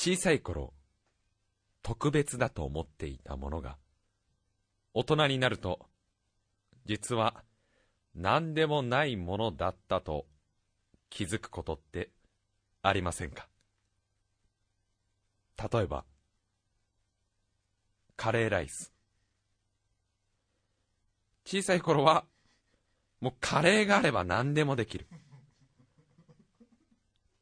[0.00, 0.72] 小さい頃、
[1.82, 3.78] 特別だと思っていたものが、
[4.94, 5.88] 大人になると、
[6.86, 7.42] 実は
[8.14, 10.24] 何でもないものだったと
[11.10, 12.10] 気づくことって
[12.80, 13.48] ありませんか？
[15.72, 16.04] 例えば、
[18.14, 18.92] カレーライス。
[21.44, 22.24] 小さい頃は、
[23.20, 25.08] もうカレーがあれば何でもできる。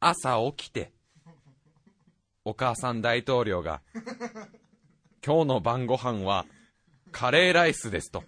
[0.01, 0.96] 朝起きて、
[2.49, 3.83] お母さん大統領が、
[5.25, 6.47] 今日の晩ご飯は
[7.11, 8.23] カレーライスですと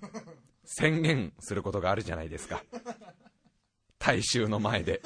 [0.64, 2.60] 宣言することがあるじゃないですか。
[3.96, 5.00] 大衆の前で。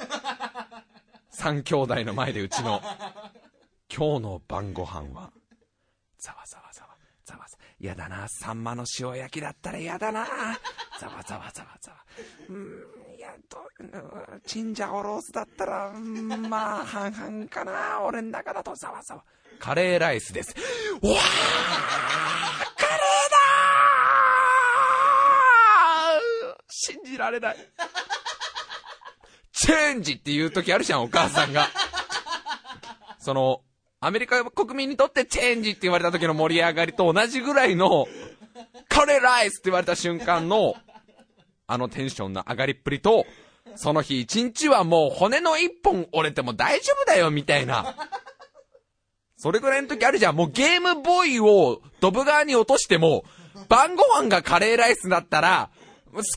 [1.29, 2.81] 三兄弟の前でうちの、
[3.95, 5.31] 今日の晩ご飯は、
[6.17, 10.25] ざわざわざわ、ざわざわ、やだな、サンマの塩焼きだったらやだな、
[10.99, 12.05] ざわざわざわざわ。
[12.49, 12.85] うん、
[13.23, 13.57] いや、と、
[14.45, 19.23] チンジャオロースだったら、 まあ、半々かな、俺の中だとざわざわ。
[19.59, 20.49] カレーライスです。
[20.49, 21.17] わーカレー
[23.31, 27.55] だー信じられない。
[29.53, 31.69] チェンジっていう時あるじゃん、お母さんが。
[33.19, 33.61] その、
[34.01, 38.05] アメリカ国民にとってチェンジって言われた時の盛り上がりと同じぐらいの、
[38.89, 40.75] カレーライスって言われた瞬間の、
[41.67, 43.25] あのテンションの上がりっぷりと、
[43.75, 47.95] その日一日はもう骨の一本折れても大丈夫だよ、みたいな。
[49.37, 50.35] それぐらいの時あるじゃん。
[50.35, 53.25] もうゲームボーイをドブ側に落としても、
[53.67, 55.69] 晩ご飯がカレーライスだったら、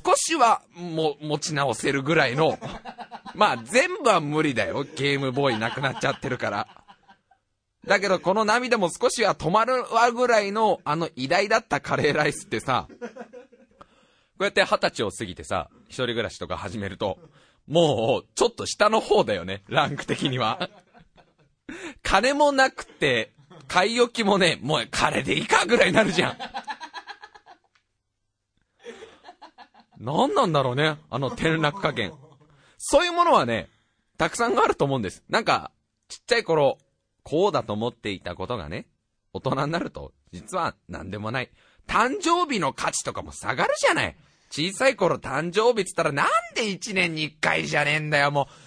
[0.05, 2.58] 少しは、も、持ち直せるぐらいの、
[3.34, 4.84] まあ全部は無理だよ。
[4.96, 6.68] ゲームボーイなくなっちゃってるから。
[7.86, 12.88] だけどこの涙も少しは止まるわぐらいの、あの偉大だったカレーライスってさ、
[14.37, 17.19] こうやって二十歳を過ぎてさ、一人暮らしとか始めると、
[17.67, 20.69] もう、ちょっと下の方だよね、ランク的には。
[22.02, 23.33] 金もなくて、
[23.67, 26.39] 買い置きもね、もうカレーでいいかぐらいになるじゃん。
[29.98, 32.13] 何なんだろうね、あの転落加減。
[32.77, 33.70] そういうものはね、
[34.19, 35.25] たくさんあると思うんです。
[35.29, 35.73] なんか、
[36.08, 36.79] ちっちゃい頃、
[37.23, 38.86] こうだと思っていたことがね、
[39.33, 41.51] 大人になると、実は何でもない。
[41.89, 44.17] 誕生日の価値とかも下がるじゃない。
[44.51, 48.67] 小さい頃誕生日っつったらなんで1年に1回じゃねえんだよ、もう。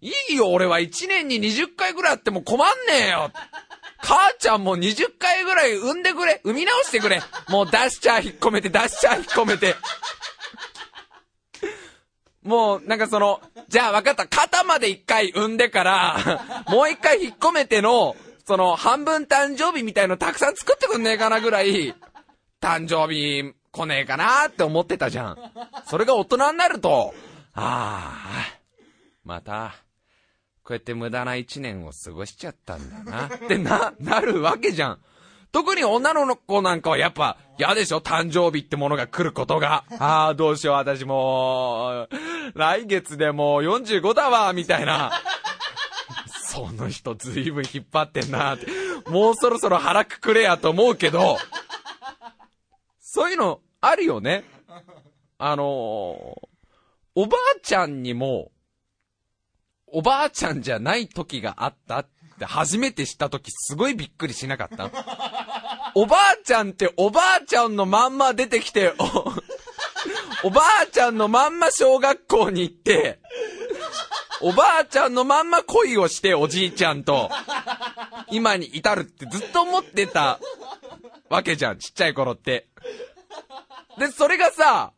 [0.00, 3.32] いいよ、俺は1年に20回ぐらいあっても困んねえよ。
[3.98, 6.40] 母ちゃんも20回ぐらい産んでくれ。
[6.44, 7.22] 産み直してくれ。
[7.48, 9.74] もう出しちゃ引っ込めて、出しちゃ引っ込めて。
[12.42, 14.28] もう、なんかその、じゃあ分かった。
[14.28, 18.14] 肩まで一回産んでから、もう一回引っ込めての、
[18.46, 21.96] その、半分誕生日みたいのたくさん作ってくんねえかなぐらい、
[22.60, 25.38] 誕生日来ねえかなって思ってたじゃん。
[25.86, 27.14] それが大人になると、
[27.54, 28.58] ああ、
[29.24, 29.74] また、
[30.62, 33.26] こうやって無駄な一年を過ごしちゃったんだな。
[33.26, 34.98] ってな、なるわけじゃん。
[35.52, 38.00] 特に女の子なんかはやっぱ嫌でしょ？
[38.00, 39.84] 誕生日ってものが来ることが。
[39.98, 45.12] ああ、どうしよう、私もう、来月でもう45だわ、みたいな。
[46.42, 48.66] その人ずいぶん引っ張ってんなって。
[49.08, 51.38] もうそろそろ腹くくれやと思うけど、
[53.00, 54.44] そういうのあるよね。
[55.38, 55.66] あのー、
[57.14, 58.50] おばあちゃんにも、
[59.86, 62.08] おばあちゃんじゃない時があったっ
[62.38, 64.90] て初めて知った時すごいびっくりしなかった？
[65.94, 68.92] おばあちゃんっておばあちゃんのまんま出てきて、
[70.42, 73.20] おばあちゃんのまんま小学校に行って、
[74.42, 77.30] おばあちゃんのまんま恋をしておじいちゃんと、
[78.30, 80.38] 今に至るってずっと思ってた
[81.30, 82.66] わけじゃん、ちっちゃい頃って。
[83.98, 84.92] で、それがさ、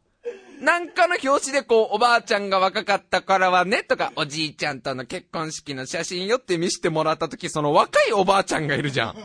[0.61, 9.17] なんかの表紙でこう、おばあちゃんが若かったからはね、とか、おじいちゃんとの結婚式の写真よって見せてもらった時、その若いおばあちゃんがいるじゃん。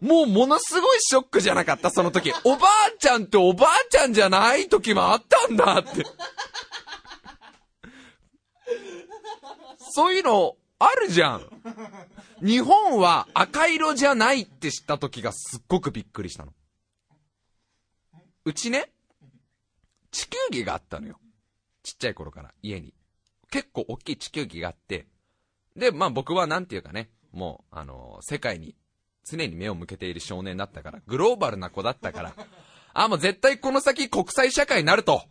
[0.00, 2.32] もうものすごいショックじゃなかった、その時。
[2.44, 6.04] おばあちゃんっておばあちゃんじゃない時もあったんだって。
[9.92, 11.48] そういうの、あるじゃん。
[12.42, 16.52] 日本は赤色じゃないって知った時がすっごくびっくりしたの。
[18.44, 18.90] うちね、
[20.10, 21.18] 地球儀があったのよ。
[21.82, 22.94] ちっちゃい頃から家に。
[23.50, 25.06] 結構大きい地球儀があって、
[25.76, 28.76] で、まあ僕はなんていうかね、もう、あのー、世界に
[29.24, 32.34] 常に目を向けている少年だったから、グローバルな子だったから、
[32.92, 35.22] あ、もう絶対この先国際社会になると。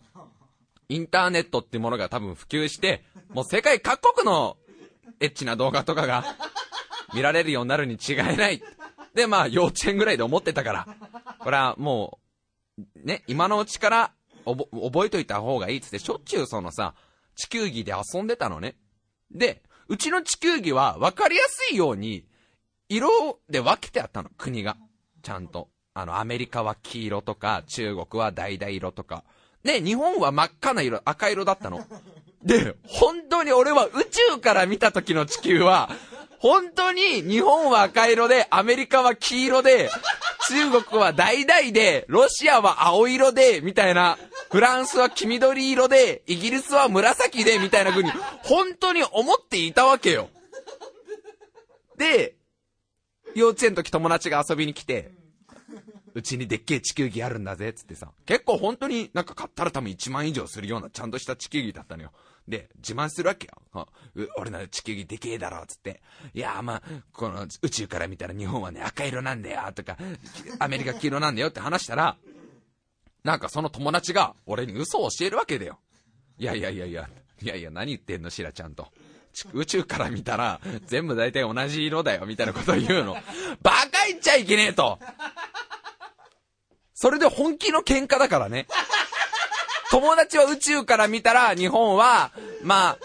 [0.90, 4.58] インターネットってものが多分普及して、もう世界各国の
[5.20, 6.36] エッチな動画とかが
[7.14, 8.62] 見られるようになるに違いない。
[9.14, 10.88] で、まあ幼稚園ぐらいで思ってたから、
[11.40, 12.23] これはもう、
[13.04, 14.12] ね、今のうちから
[14.46, 16.96] 覚えといた方がいいっつって、しょっちゅうそのさ、
[17.36, 18.76] 地球儀で遊んでたのね。
[19.32, 22.26] で、うちの地球儀は分かりやすいように、
[22.90, 24.78] 色で分けてあったの、国が。
[25.22, 25.70] ちゃんと。
[25.94, 29.24] あの、アメリカは黄色とか、中国は橙色とか。
[29.64, 31.86] で、日本は真っ赤な色、赤色だったの。
[32.44, 35.90] で、本当に俺は宇宙から見た時の地球は、
[36.44, 39.90] 本当に日本は赤色で、アメリカは黄色で、
[40.50, 44.18] 中国は橙で、ロシアは青色で、みたいな、
[44.52, 48.12] フランスは黄緑色で、イギリスは紫で、みたいな風に、
[48.44, 50.28] 本当に思っていたわけよ。
[51.98, 52.36] で、
[53.36, 55.12] 幼稚園の時友達が遊びに来て、
[56.16, 58.12] うちにでっけえ地球儀あるんだぜ、つってさ。
[58.26, 62.12] 結構本当になんか買ったら多分1万以上するようなちゃんとした地球儀だったのよ。
[62.48, 63.88] で、自慢するわけよ。
[64.38, 66.02] 俺の地球儀でけえだろ、つって。
[66.34, 66.84] いや、まあ、
[67.14, 69.98] この宇宙から見たら日本はね、赤色なんだよ、とか、
[70.60, 72.18] アメリカ黄色なんだよって話したら、
[73.24, 75.80] なんかその友達が俺に嘘を教えるわけだよ。
[76.38, 77.10] いやいやいやいや、
[77.42, 78.90] いやいや、何言ってんの、シラちゃんと。
[79.54, 83.16] 宇宙から見たら、全部大体同じ色だよ、みたいなことを言うの。
[83.62, 85.00] バカ言っちゃいけねえと
[87.04, 88.66] それで本気の喧嘩だからね。
[89.92, 92.32] 友達は宇宙から見たら日本は、
[92.64, 92.98] まあ、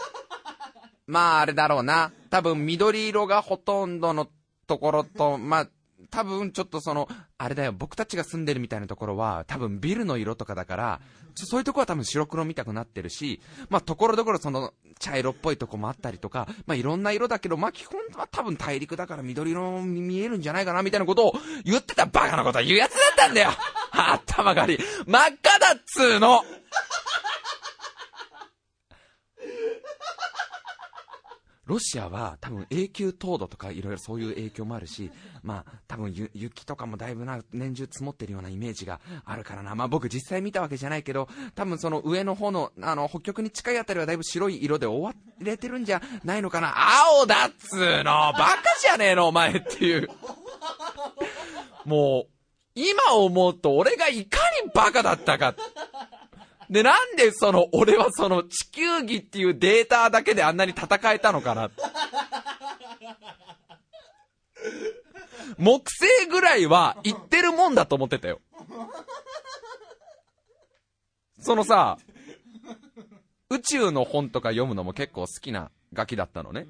[1.09, 2.13] まああれだろうな。
[2.31, 4.29] 多分緑色がほとんどの
[4.69, 5.69] ところと、まあ、
[6.11, 11.01] 多分ちょっとその、あれだよ、僕たちが住んでるみたいなところは、多分ビルの色とかだから、
[11.35, 21.33] そういうとこは多分白黒見たくなってるし、まあところどころその、茶色っぽいとこもあったりとか、まあいろんな色だけど、まあ基本は多分大陸だから緑色に見えるんじゃないかな、みたいなことを
[21.65, 23.51] 言ってたバカなこと言うやつだったんだよ
[23.93, 24.79] 頭がり。
[25.07, 26.43] 真っ赤だっつーの
[31.69, 35.11] ロシアは多分永久凍土とかいろいろそういう影響もあるし、
[35.43, 39.75] まあ多分雪とかもだいぶな年中積もってるようなイメージがあるからな。
[39.75, 46.75] まあ僕実際見たわけじゃないけど、多分その上の方の、あの、北極に近いあたりはだいぶ白い色で覆われてるんじゃないのかな。
[47.11, 50.09] 青だっつーのバカじゃねえのお前っていう。
[51.85, 52.31] もう、
[52.75, 55.55] 今思うと俺がいかにバカだったか。
[56.71, 61.71] で、なんでその、俺はその地球儀っていうデータだけであんなに戦えたのかな。
[65.57, 68.41] 木星ぐらいは言ってるもんだと思ってたよ。
[71.41, 71.99] そのさ、
[73.49, 76.67] 宇宙の本とか読むのも結構好きなガキだったのね。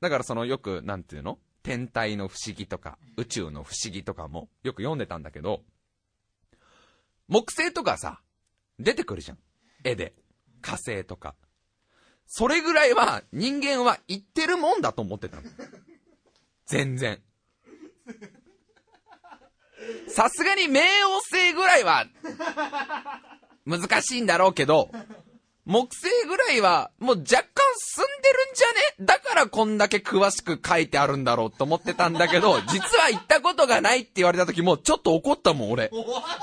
[0.00, 1.38] だからそのよく、なんていうの？
[1.62, 5.62] 天体の不思議とか、宇宙の不思議とかもよく読んでたんだけど、
[7.28, 8.20] 木星とかさ、
[8.78, 9.38] 出てくるじゃん。
[9.84, 10.14] 絵で。
[10.60, 11.34] 火星とか。
[12.26, 15.42] それぐらいは人間は言ってるもんだと思ってたの。
[16.66, 17.20] 全然。
[20.08, 22.06] さすがに冥王星ぐらいは
[23.64, 24.90] 難しいんだろうけど、
[25.66, 27.44] 木星ぐらいは、もう若干
[27.76, 28.68] 進んでるんじゃ
[29.02, 29.06] ね？
[29.06, 35.90] だからこんだけ詳しく書いてあるんだろうと思ってたんだけど、 実は行ったことがないって言われた時も、ちょっと怒ったもん、俺。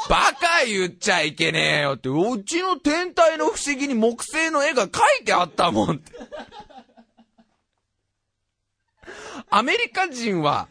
[0.10, 6.12] バカ言っちゃいけねえよって、うちの天体の不思議に木星の絵が描いてあったもんって。
[9.50, 10.68] アメリカ人は、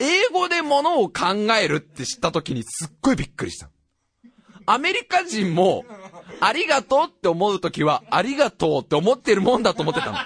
[0.00, 3.70] 英語で物を考えるって知った時にすっごいびっくりした。
[4.72, 5.84] アメリカ人も、
[6.40, 10.18] ありがとうって思うときは、ありがとうって思ってるもんだと思ってたの。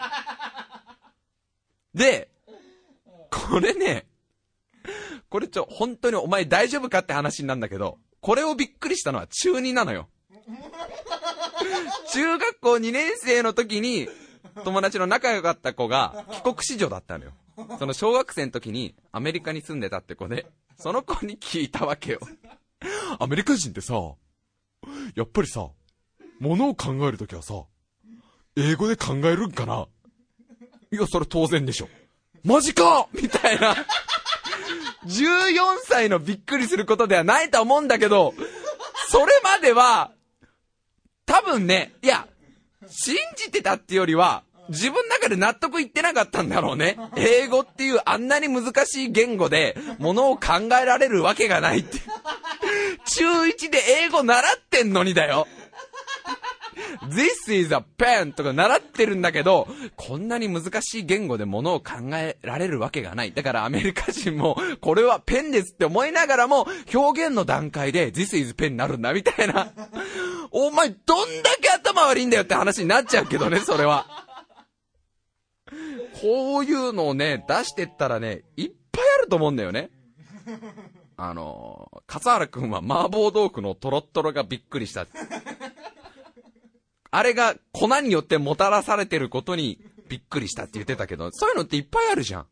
[1.95, 2.29] で、
[3.31, 4.07] これね、
[5.31, 10.09] これちょ、本当にお前大丈夫かって話なんだけど、これをびっくりしたのは中2なのよ。
[12.13, 14.09] 中学校2年生の時に、
[14.63, 17.33] 友達の仲良かった子が帰国子女だったのよ。
[17.79, 20.47] その小学生の時にアメリカに住んでたって子で、
[20.77, 22.21] その子に聞いたわけよ。
[23.19, 23.95] アメリカ人ってさ、
[25.15, 25.69] やっぱりさ、
[26.41, 27.55] ものを考えるときはさ、
[28.57, 29.87] 英語で考えるんかな?
[30.93, 31.89] いや、それ当然でしょ。
[32.45, 33.75] マジかみたいな。
[35.07, 38.35] 14歳のびっくりすることではないと思うんだけど、
[39.09, 40.13] それまでは、
[41.27, 42.29] 多分ね、いや、
[42.89, 46.97] 信じてたっていうよりは、自分の中で納得いってなかったんだろうね。
[47.17, 51.99] 英語っていうあんなに難しい言語で、ものを考えられるわけがないって。
[53.07, 55.47] 中1で英語習ってんのにだよ。
[57.09, 63.33] This is a pen とか習ってるんだけど、こんなに難しい言語で物を考えられるわけがない。
[63.33, 69.73] だからアメリカ人も、これはペンですって思いながらも、表現の段階で This is pen になるんだみたいな。
[70.51, 74.07] お前どんだけ頭悪いんだよって話になっちゃうけどね、それは。
[76.21, 79.91] こういうのをね、出してったらね、いっぱいあると思うんだよね。
[81.17, 85.07] あの、笠原くんは麻婆豆腐のトロットロがびっくりした。
[87.11, 89.79] あれが粉によってもたらされてることに
[90.09, 92.49] びっくりしたって言ってたけど、そういうのっていっぱいあるじゃん。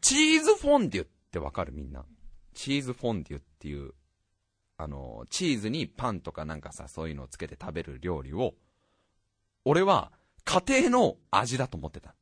[0.00, 2.04] チーズフォンデュってわかるみんな。
[2.52, 3.94] チーズフォンデュっていう、
[4.76, 8.54] あの、チーズにパンとかなんかさ、そういうのをつけて食べる料理を、
[9.64, 10.12] 俺は
[10.44, 12.14] 家庭の味だと思ってた。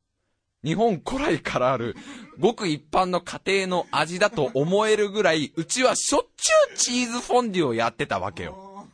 [0.63, 1.95] 日本古来からある、
[2.39, 8.87] ごく一般の家庭の味だと思えるぐらい、うちはしょっちゅうチーズフォンデュをやってたわけよ。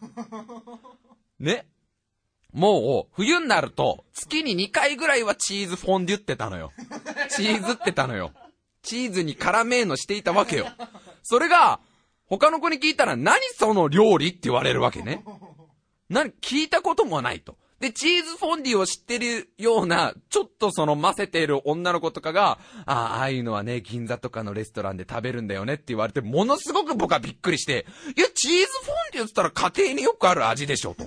[1.40, 1.66] ね
[2.52, 6.72] もう、冬になると、月に2回ぐらいはチーズフォンデュってたのよ。
[7.30, 8.32] チーズってたのよ。
[8.82, 10.68] チーズに絡めーのしていたわけよ。
[11.22, 11.80] それが、
[12.26, 15.24] 他の子に聞いたら、何その料理って言われるわけね。
[16.10, 17.58] 何、聞いたこともないと。
[17.80, 27.86] で、チーズフォンデュを知ってるような、ちょっとその混ぜている女の子とかが、ああ、ああいうのはね、銀座とかのレストランで食べるんだよねって言われて、ものすごく僕はびっくりして、
[28.18, 31.06] いや、チーズフォンデュって言ったら家庭によくある味でしょ、と。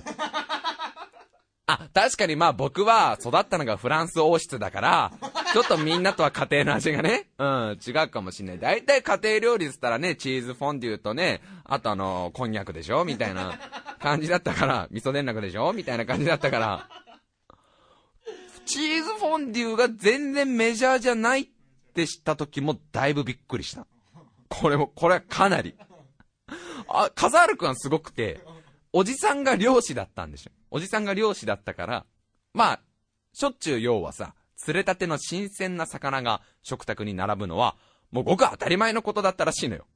[1.65, 5.11] あ、確かにまあ僕は育ったのがフランス王室だから、
[5.53, 8.59] ちょっとみんなとは家庭の味がね、うん、違うかもしんない。
[8.59, 13.05] だいたい家庭料理っつったらね、チーズフォンデュとね、あとあの、こんにゃくでしょ？
[13.05, 13.57] みたいな
[13.99, 15.71] 感じだったから、味噌田楽でしょ？
[15.71, 16.89] みたいな感じだったから、
[18.65, 21.47] チーズフォンデュが全然メジャーじゃないっ
[21.93, 23.87] て知った時もだいぶびっくりした。
[24.49, 25.75] これも、これはかなり。
[26.89, 28.41] あ、カザール君はすごくて、
[28.93, 30.51] おじさんが漁師だったんでしょ。
[30.69, 32.05] おじさんが漁師だったから、
[32.53, 32.79] まあ、
[33.33, 37.75] しょっちゅう要はさ、釣れたての新鮮な魚が食卓に並ぶのは、
[38.11, 39.87] もうごく当たり前のことだったらしいのよ。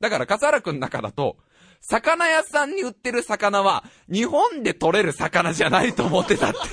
[0.00, 1.36] だから、笠原くんの中だと、
[1.80, 6.58] 魚屋さんに売ってる魚は、日本で取れる魚じゃないと思ってたって。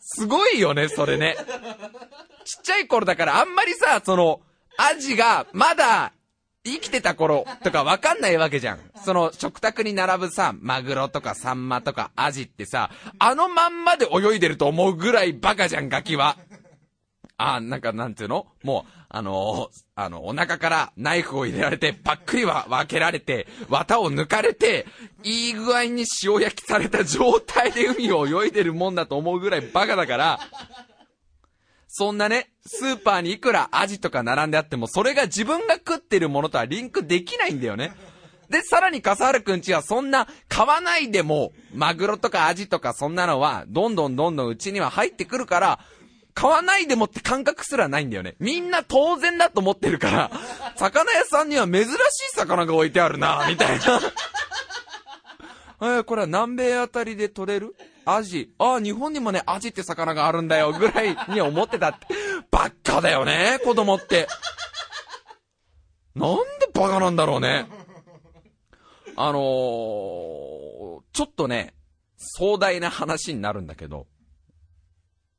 [0.00, 1.36] すごいよね、それね。
[2.44, 4.42] ちっちゃい頃だからあんまりさ、その、
[4.76, 6.12] アジがまだ
[6.64, 8.80] 生きてた頃とかわかんないわけじゃん。
[9.02, 16.36] その食卓に並ぶさ、マグロとかサンマとかアジってさ、あのまんまで泳いでると思うぐらいバカじゃん、ガキは。
[17.42, 18.48] あ、なんかなんていうの？
[18.62, 24.84] もう、あのー、あの、お腹からナイフを入れられて、パックリは分けられて、綿を抜かれて、
[25.22, 30.40] いい具合に塩焼きされた状態で海を泳いでるもんだと思うぐらいバカだから、
[31.92, 37.92] そんなね、スーパーにいくらアジとか並んであっても、それが自分が食ってるものとはリンクできないんだよね。
[38.48, 45.80] で、さらに笠原くんちはそんな買わないでも、マグロとかアジとかそんなのは、どんどんどんどんうちには入ってくるから、
[46.32, 48.36] 買わないでもって感覚すらないんだよね。
[48.38, 50.30] みんな当然だと思ってるから、
[50.76, 51.90] 魚屋さんには珍しい
[52.36, 53.78] 魚が置いてあるな、みたい
[55.80, 55.98] な。
[55.98, 57.74] え、これは南米あたりで取れる？
[58.04, 58.52] アジ。
[58.58, 62.06] ああ、日本にもね、アジって魚があるんだよ、ぐらいに思ってたって。
[62.50, 64.26] ばっかだよね、子供って。
[66.14, 67.66] なんでバカなんだろうね。
[69.16, 69.40] あのー、
[71.12, 71.74] ちょっとね、
[72.16, 74.06] 壮大な話になるんだけど、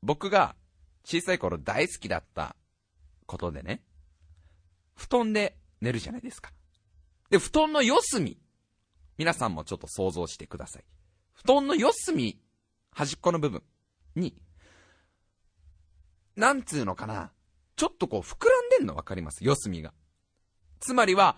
[0.02, 0.56] 僕が
[1.04, 2.56] 小さい頃大好きだった
[3.26, 3.82] ことでね、
[4.94, 6.52] 布団で寝るじゃないですか。
[7.30, 8.38] で、布団の四隅。
[9.18, 10.84] 皆さんもちょっと想像してください。
[11.34, 12.41] 布団の四隅
[12.92, 13.62] 端っこの部分
[14.14, 14.34] に、
[16.36, 17.30] なんつうのかな、
[17.76, 19.44] ちょっとこう膨らんでんの分かります？
[19.44, 19.92] 四隅が。
[20.80, 21.36] つまりは、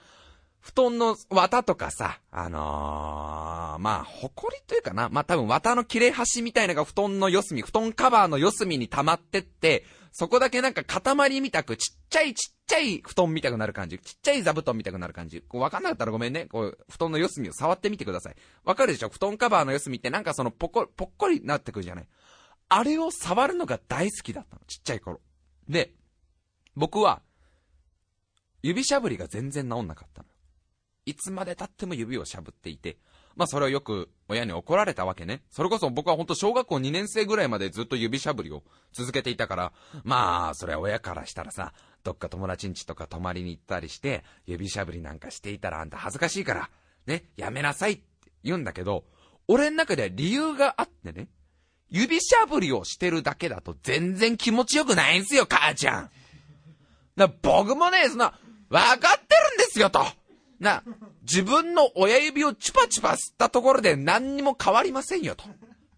[0.61, 5.11] 布団の綿とかさ、あのー、まあ、埃というかな。
[5.11, 9.85] まあ多分綿の切れ端みたいなのが布団の四隅、布団カバーの四隅に溜まってって、
[10.17, 13.99] そこだけなんか塊みたく、ちっちゃいちっちゃい布団みたくなる感じ。
[13.99, 15.43] ちっちゃい座布団みたくなる感じ。
[15.43, 16.47] こうわかんなかったらごめんね。
[16.47, 18.37] こう、布団の四隅を触ってみてください。
[18.63, 19.09] わかるでしょ？
[19.09, 22.07] 布団カバーの四隅ってなんかそのぽこ、ぽっこりなってくるじゃない。
[22.69, 24.63] あれを触るのが大好きだったの。
[24.69, 25.21] ちっちゃい頃。
[25.69, 25.93] で、
[26.77, 27.21] 僕は、
[28.63, 30.29] 指しゃぶりが全然治んなかったの。
[31.07, 32.99] いつまで経っても指をしゃぶっていて、
[33.37, 35.43] まあそれをよく親に怒られたわけね。
[35.51, 38.63] それこそ僕は本当小学校2年生ぐらいまでずっと指しゃぶりを
[38.93, 39.73] 続けていたから、
[40.05, 41.73] まあそれは親からしたらさ、
[42.05, 46.71] どっか友達ん家とか泊まりに行ったりして、指しゃぶりなんかしていたらあんた恥ずかしいから、
[47.07, 48.03] ね、やめなさいって
[48.43, 49.05] 言うんだけど、
[49.49, 51.29] 俺の中では理由があってね、
[51.91, 56.11] 指しゃぶりをしてるだけだと全然気持ちよくないんすよ、母ちゃん。
[57.17, 58.39] だ僕もね、そんな、
[58.69, 60.05] わかってるんですよ、と。
[60.61, 60.83] な、
[61.23, 65.45] 自分の親指をチュパチュパ吸ったところで何にも変わりませんよと。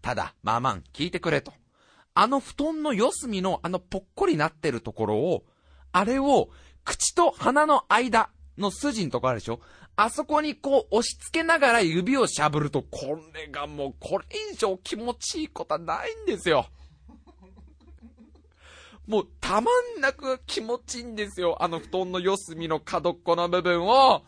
[0.01, 1.53] ただ、まあまあ、聞いてくれと。
[2.13, 5.43] あの布団の四隅のあのぽっこりなってるところを、
[5.91, 6.49] あれを
[6.83, 9.59] 口と鼻の間の筋のところあるでしょ
[9.95, 16.67] あそこにこう押し付けながら指をしゃぶると、これがもうこれ以上気持ちいいことはないんですよ。
[19.07, 21.57] もうたまんなく気持ちいいんですよ。
[21.61, 24.23] あの布団の四隅の角っこの部分を、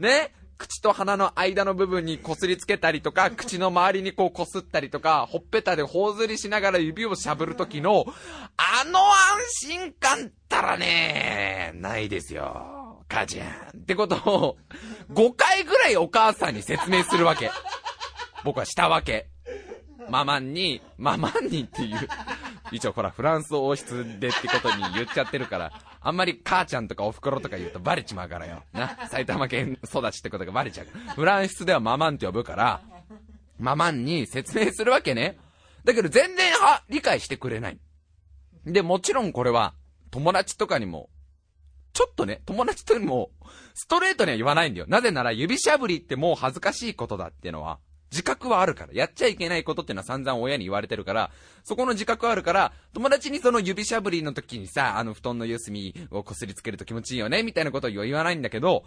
[0.00, 8.06] ね、口と鼻の間の部分にこすりつけたりとか、口の周りにこうこすったりとか、ほっぺたで頬ずりしながら指をしゃぶるときの、
[8.56, 13.04] あの安心感ったらね、ないですよ。
[13.08, 13.48] 母ちゃん。
[13.80, 14.56] ってことを、
[15.10, 17.50] 5回ぐらいお母さんに説明するわけ。
[18.44, 19.28] 僕はしたわけ。
[20.08, 22.08] ママンに、ママンにっていう。
[22.72, 28.62] 一応ほら、フランス王室でってことに言っちゃってるから、あんまり母ちゃんとかお袋とか言うとバレちまうからよ。
[28.72, 28.96] な。
[29.08, 30.86] 埼玉県育ちってことがバレちゃう。
[31.14, 32.80] フランスではママンって呼ぶから、
[33.58, 35.38] ママンに説明するわけね。
[35.84, 37.78] だけど全然、は、理解してくれない。
[38.64, 39.74] で、もちろんこれは、
[40.10, 41.10] 友達とかにも、
[41.92, 43.30] ちょっとね、友達とにも、
[43.74, 44.86] ストレートには言わないんだよ。
[44.88, 47.78] なぜなら指しゃぶりってもう恥ずかしいことだっていうのは、
[48.12, 48.92] 自覚はあるから。
[48.92, 51.30] やっちゃいけないことってのは散々親に言われてるから、
[51.64, 58.84] そこの自覚はあるから、友達にその指しゃぶりの時にさ、あの布団の四隅をこすりつけると気持ちいいよね、みたいなことを言わないんだけど、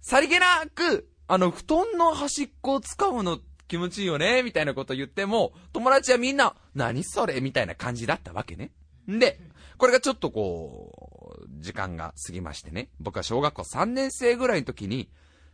[0.00, 8.70] さりげなく、あの布団の端っこを使うの気持ちいいよね、みたいなこと言っても、友達はみんな、何それみたいな感じだったわけね。
[9.10, 9.40] んで、
[9.76, 15.10] これがちょっとこう、時間が過ぎましてね、僕は小学校3年生ぐらいの時に、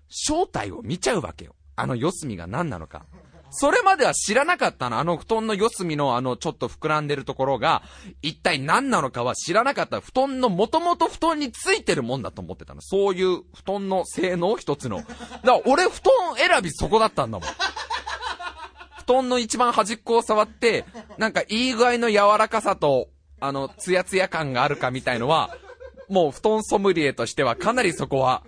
[0.09, 1.57] 正体を見ちゃうわけよ。
[1.77, 3.05] あの四隅が何なのか。
[3.57, 4.99] それまでは知らなかったの。
[4.99, 7.83] あの布団の四隅のあのちょっと膨らんでるところが、
[8.21, 10.01] 一体何なのかは知らなかった。
[10.01, 12.81] 布団のもともと布団についてるもんだと思ってたの。
[12.81, 14.99] そういう布団の性能一つの。
[14.99, 15.15] だか
[15.45, 17.49] ら俺布団選びそこだったんだもん。
[18.99, 20.85] 布団の一番端っこを触って、
[21.19, 25.57] なんかいい具合の柔らかさと、あの、ツヤツヤ感があるかみたいのは、
[26.09, 28.43] もう布団ソムリエとしてはかなりそこは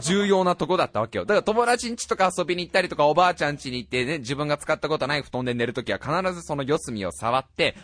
[0.00, 1.24] 重要なとこだったわけよ。
[1.24, 7.76] だから友達ん家とか遊びに行ったりとか、おばあちゃん家に行ってね、自分が使ったことない布団で寝るときは必ずその四隅を触って、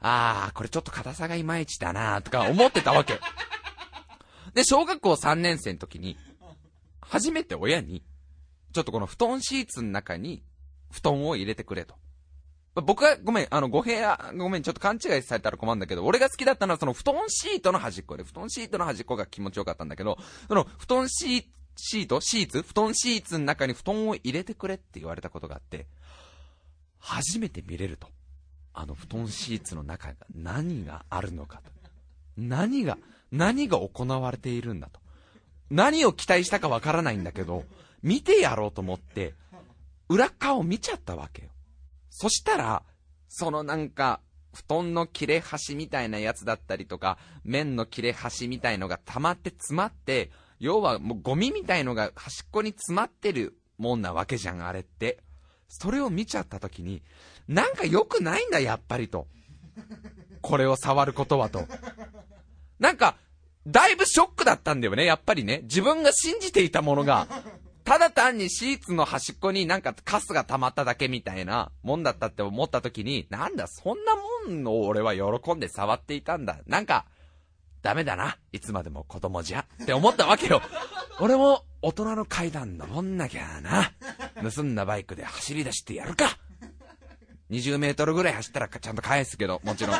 [0.00, 3.18] あー、これちょっと硬さがいまいちだなとか思ってたわけ。
[4.54, 6.16] で、小学校3年生の時に、
[7.00, 8.02] 初めて親に、
[8.72, 10.42] ちょっとこの布団シーツの中に
[10.92, 11.96] 布団を入れてくれと。
[12.82, 21.44] 僕は、ごめん、あの、語弊や、ごめん、ちょっと勘違いされたら困るんだけど、俺が好きだったのはその布団シートの端っこで、布団シートの端っこが気持ちよかったんだけど、その布団シー
[21.80, 25.86] シートシーツ布団シーツの中に布団を入れてくれって言われたことがあって、
[26.98, 28.08] 初めて見れると。
[28.74, 31.70] あの布団シーツの中が何があるのかと。
[32.36, 32.98] 何が、
[33.32, 35.00] 何が行われているんだと。
[35.70, 37.64] 何を期待したかわからないんだけど、
[38.02, 39.34] 見てやろうと思って、
[40.08, 41.48] 裏側を見ちゃったわけよ。
[42.20, 42.82] そしたら、
[43.28, 44.20] そのなんか、
[44.52, 55.20] 布団の切れ端みたいなやつだったりとか、麺の切れ端みたいのが溜まって詰まって、要はもうゴミみたいのが端っこに詰まってるもんなわけじゃん、あれって。
[55.68, 57.04] それを見ちゃった時に、
[57.46, 59.28] なんか良くないんだ、やっぱりと。
[60.42, 61.68] これを触ることはと。
[62.80, 63.16] なんか、
[63.64, 65.60] だいぶショックだったんだよね、やっぱりね。
[65.62, 67.28] 自分が信じていたものが、
[67.88, 76.58] ただ単にシーツの端っこになんかカスが溜まっただけみたいなもんだったって思った時に、なんだ、そんなもんを俺は喜んで触っていたんだ。
[76.66, 77.06] なんか、
[77.80, 78.36] ダメだな。
[78.52, 79.64] いつまでも子供じゃ。
[79.82, 80.60] って思ったわけよ。
[81.18, 83.90] 俺も大人の階段登んなきゃな。
[84.54, 86.38] 盗んだバイクで走り出してやるか。
[87.50, 89.96] 20メートルぐらい走ったらちゃんと返すけど、もちろん。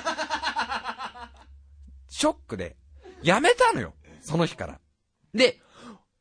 [2.11, 2.77] ショックで、
[3.23, 3.95] やめたのよ。
[4.21, 4.79] その日から。
[5.33, 5.59] で、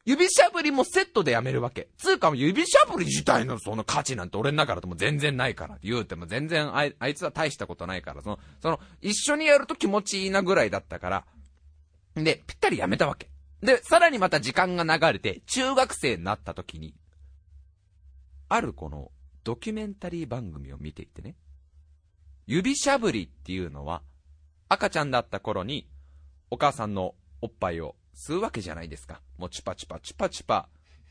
[0.08, 1.90] 指しゃぶりもセットでやめるわけ。
[1.98, 5.78] つうか指しゃぶり自体のその価値なんて俺の中だとも全然ないから。
[5.84, 8.22] 言うても全然あいあいつは大したことないから。
[8.22, 11.26] その、その、一緒にやると気持ちいいなぐらいだったから。
[12.16, 13.30] で、ぴったりやめたわけ。
[13.62, 16.96] で、さらにまた時間が流れて、中学生になった時に、
[18.48, 19.12] あるこの
[19.44, 21.36] ドキュメンタリー番組を見ていてね。
[22.46, 24.04] 指しゃぶりっていうのは、
[24.70, 25.90] 赤ちゃんだった頃に、
[26.50, 29.22] お母さんのおっぱいを吸うわけじゃないですか。
[29.38, 30.68] もうチュパチュパチュパチュパ。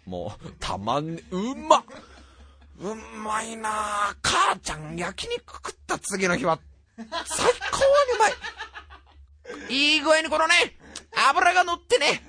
[0.06, 1.84] もう、たまんね、うま
[2.78, 4.16] うまいなぁ。
[4.22, 6.58] 母ちゃん焼肉食った次の日は、
[6.96, 7.14] 最高に
[8.16, 9.94] うまい。
[9.94, 10.54] いい具合にこのね、
[11.30, 12.22] 油が乗ってね。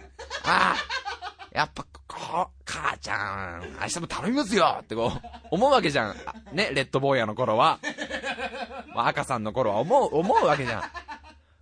[0.43, 6.15] ああ、やっぱ、こ、母ちゃん、明日も頼みますよってこう、思うわけじゃん。
[6.53, 7.79] ね、レッドボーヤの頃は。
[8.95, 10.83] 赤さんの頃は思う、思うわけじゃん。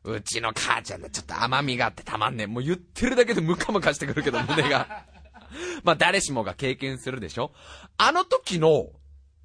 [0.06, 2.48] うちの母ちゃんでちょっと甘みがあってたまんねえ。
[2.48, 5.06] もう言ってるだけでムカムカしてくるけど、胸が。
[5.84, 7.52] まあ誰しもが経験するでしょ
[7.98, 8.90] あの時の、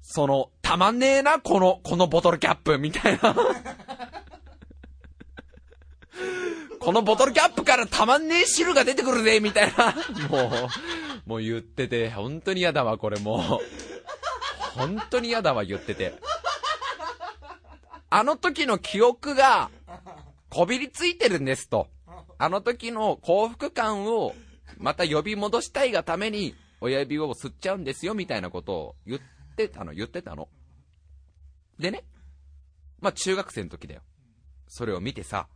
[0.03, 3.35] その、たまんねえな、この、このボトルキャップ、みたいな。
[6.79, 9.95] このボトルキャップからたまんねえ汁が出てくるぜ、みたいな。
[10.29, 10.51] も
[11.25, 13.41] う、もう言ってて、本当に嫌だわ、これもう。
[14.77, 16.15] 本当に嫌だわ、言ってて。
[18.09, 19.69] あの時の記憶が、
[20.51, 21.87] こびりついてるんですと。
[22.37, 24.35] あの時の幸福感を
[24.77, 29.21] また呼び戻したいがために、親指を吸っちゃうんですよ、みたいなことを言っ
[29.55, 30.49] てたの、言ってたの。
[31.79, 32.03] でね、
[32.99, 34.01] まあ中学生の時だよ。
[34.67, 35.47] それを見てさ、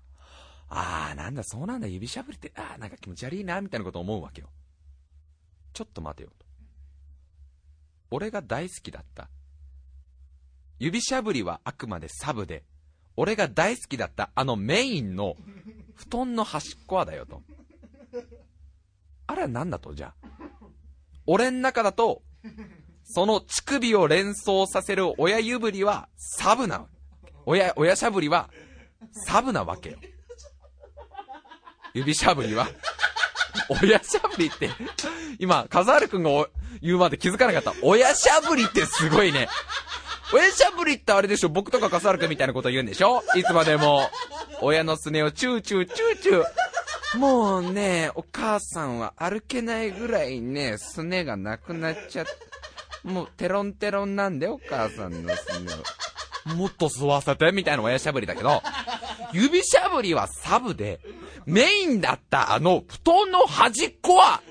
[0.69, 4.49] あー、なんだ、そうなんだ、指しゃぶりって、あー、なんか気持ち悪いな、みたいなこと思うわけよ。
[5.73, 6.45] ちょっと待てよと。
[8.11, 9.29] 俺が大好きだった。
[10.79, 12.63] 指しゃぶりはあくまでサブで、
[13.17, 15.35] 俺が大好きだったあのメインの
[15.95, 17.41] 布団の端っこはだよと。
[19.27, 20.27] あれは何だと、じゃあ？
[21.25, 22.21] 俺ん中だと、
[23.03, 26.85] その乳首を連想させる親指りはサブな、
[27.45, 28.49] 親、親しゃぶりは
[29.11, 29.97] サブなわけよ。
[31.93, 32.67] 指しゃぶりは。
[33.81, 34.69] 親しゃぶりって、
[35.39, 36.29] 今、カザール君が
[36.81, 37.73] 言うまで気づかなかった。
[37.81, 39.47] 親しゃぶりってすごいね。
[40.37, 41.49] 親しゃぶりってあれでしょ？
[41.49, 43.23] 僕とかカザール君みたいなこと言うんでしょ？
[43.35, 44.09] いつまでも。
[44.61, 47.19] 親のすねをチューチューチューチュー。
[47.19, 52.31] もうね、お母さんは歩けないぐらいね、すねがなくなっちゃって、
[53.07, 55.73] もうテロンテロンなんでお母さんのすね
[56.45, 56.55] を。
[56.55, 58.61] もっと吸わせてみたいな親しゃぶりだけど、
[59.33, 60.99] 指しゃぶりはサブで、
[61.45, 64.41] メインだったあの布団の端っこは、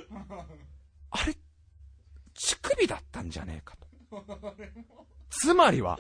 [1.11, 1.35] あれ、
[2.35, 3.87] 乳首だったんじゃねえかと。
[5.40, 5.99] つまりは、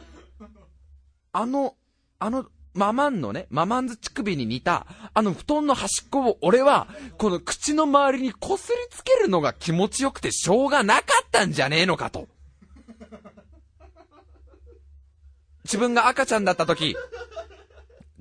[1.32, 1.74] あの、
[2.18, 12.26] あの、ママンのね、ママンズ乳首に似た、あの布団の端っこを俺は、この口の周りにこすりつけるのが気持ちよくてしょうがなかったんじゃねえのかと。
[15.64, 16.96] 自分が赤ちゃんだった時、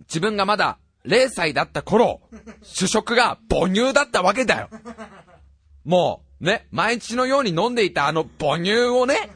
[0.02, 2.22] 自分がまだ0歳だった頃、
[2.62, 4.70] 主食が母乳だったわけだよ。
[5.84, 9.32] もう、ね、毎日のように飲んでいたあの母乳をね、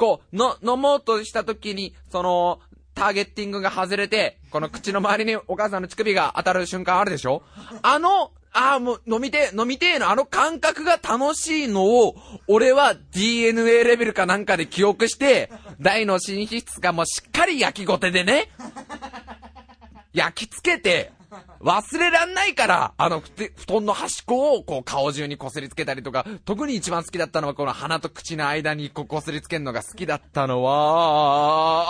[0.00, 2.58] こう、の、飲もうとした時に、その、
[2.94, 7.42] ターゲッティングが外れて、この口の周りにお母さんの乳首が当たる瞬間あるでしょ？
[7.82, 12.16] あの、ああ、もう飲みて飲みてえのあの感覚が楽しいのを、
[12.48, 18.48] 俺は DNA レベルかなんかで記憶して、大の寝室がもうしっかり焼きごてでね、
[20.12, 21.12] 焼き付けて、
[21.60, 31.86] 忘れらんないから、あの、布団の端っこを、こう、顔中にこすりつけたりとか、特に一番好きだったのは、この鼻と口の間に、こう、こすりつけるのが好きだったのは、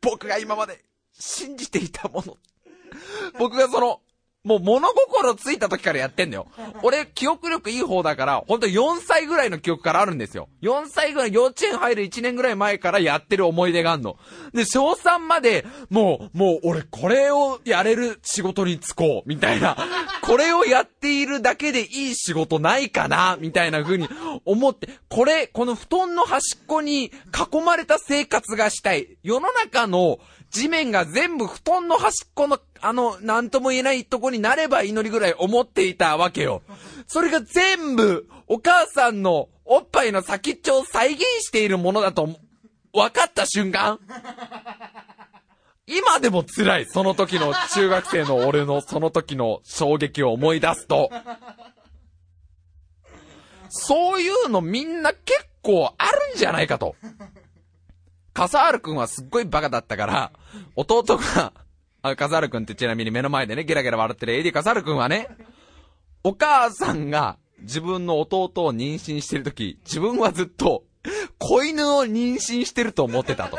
[0.00, 2.36] 僕が今まで信じていたもの。
[3.38, 4.00] 僕がその、
[4.42, 6.46] もう物心ついた時からやってんだよ。
[6.82, 10.48] 俺、記憶力いい方だから、ほんと4歳ぐらいの記憶からあるんですよ。
[10.62, 14.16] 4歳ぐらい、幼稚園入る1年ぐらい前からやってる思い出があんの。
[14.54, 19.76] で、小3まで、もう、もう俺これをやれる仕事に就こう、みたいな。
[20.22, 24.08] これをやっているだけでいい仕事ないかな、みたいな風に
[24.46, 27.12] 思って、これ、この布団の端っこに
[27.52, 29.18] 囲まれた生活がしたい。
[29.22, 30.18] 世の中の
[30.50, 36.62] 地面が全部布団の端っこの、あの、なんとも言えないとこになればいいのにぐらい思っていたわけよ。
[37.06, 42.28] それが全部、お母さんのおっぱいの先っちょを再現しているものだと、
[42.92, 44.00] 分かった瞬間
[45.86, 46.86] 今でも辛い。
[46.86, 51.10] その時の中学生の俺のその時の衝撃を思い出すと。
[53.68, 56.96] そういうのみんな結構あるんじゃないかと。
[58.40, 60.32] カサール君はすっごいバカだったから、
[60.74, 61.52] 弟が、
[62.00, 65.28] あ、カサール君ってちなみに目の前でね、ゲラゲラ笑ってる AD カサール君はね、
[66.24, 70.84] お母さんが自分の弟を妊娠してるとき、自分はずっと、
[71.36, 73.58] 子犬を妊娠してると思ってたと。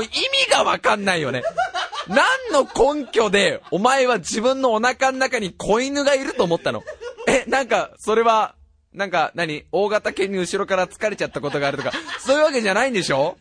[0.00, 1.42] 意味がわかんないよね。
[2.06, 6.84] 何の根拠で、お前は自分のお腹の中に子犬がいると思ったの？
[7.26, 8.54] え、なんか、それは、
[8.96, 13.36] なんか、何大型犬に後ろから疲れちゃったことがあるとか、 そういうわけじゃないんでしょ？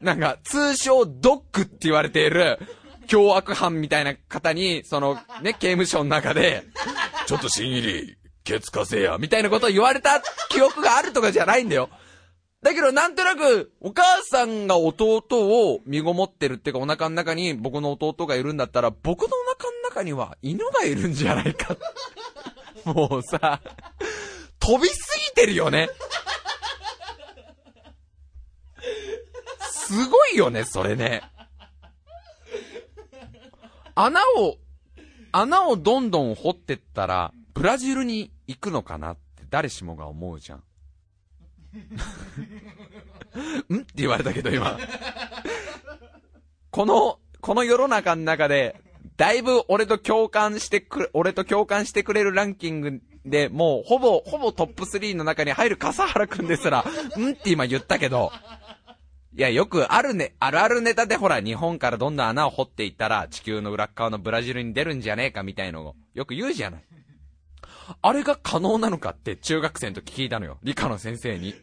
[0.00, 2.58] なんか、通称ドッグって言われている、
[3.08, 6.64] 凶悪犯みたいな方に、その、ね、刑務所の中で、
[7.26, 11.88] ちょっと新入り、ケツ稼せや、みたいなことを言われた記憶があるとかじゃないんだよ。
[12.62, 21.76] だけど、なんとなく、お母さんが弟を身ごもってるっていうか、お腹の中に僕の弟がいるんだったら、僕のお腹の中には犬がいるんじゃないか。
[22.94, 23.60] もうさ、
[24.58, 25.88] 飛びすぎてるよね。
[29.70, 31.22] すごいよね、それね。
[33.94, 34.58] 穴を、
[35.32, 40.62] 穴をどんどん掘ってったら、ブラジルに行くのかなって誰しもが思うじゃん。
[43.74, 43.80] ん？
[43.80, 44.78] って言われたけど今。
[46.70, 48.80] この、この世の中の中で、
[49.18, 56.84] だいぶ俺と共感してくれ、俺と共感してくれるランキングで、もうほぼ、ほぼトップ3の中に入る笠原くんですら、
[57.18, 58.30] んって今言ったけど、
[59.34, 66.84] いや、よくあるね、あるあるネタでほら、日本からどんどん穴を掘っていったら、地球の裏側のブラジルに出るんじゃねえかみたいのを、よく言うじゃない。
[68.00, 70.58] あれが可能なのかって中学生の時聞いたのよ。
[70.62, 71.54] 理科の先生に。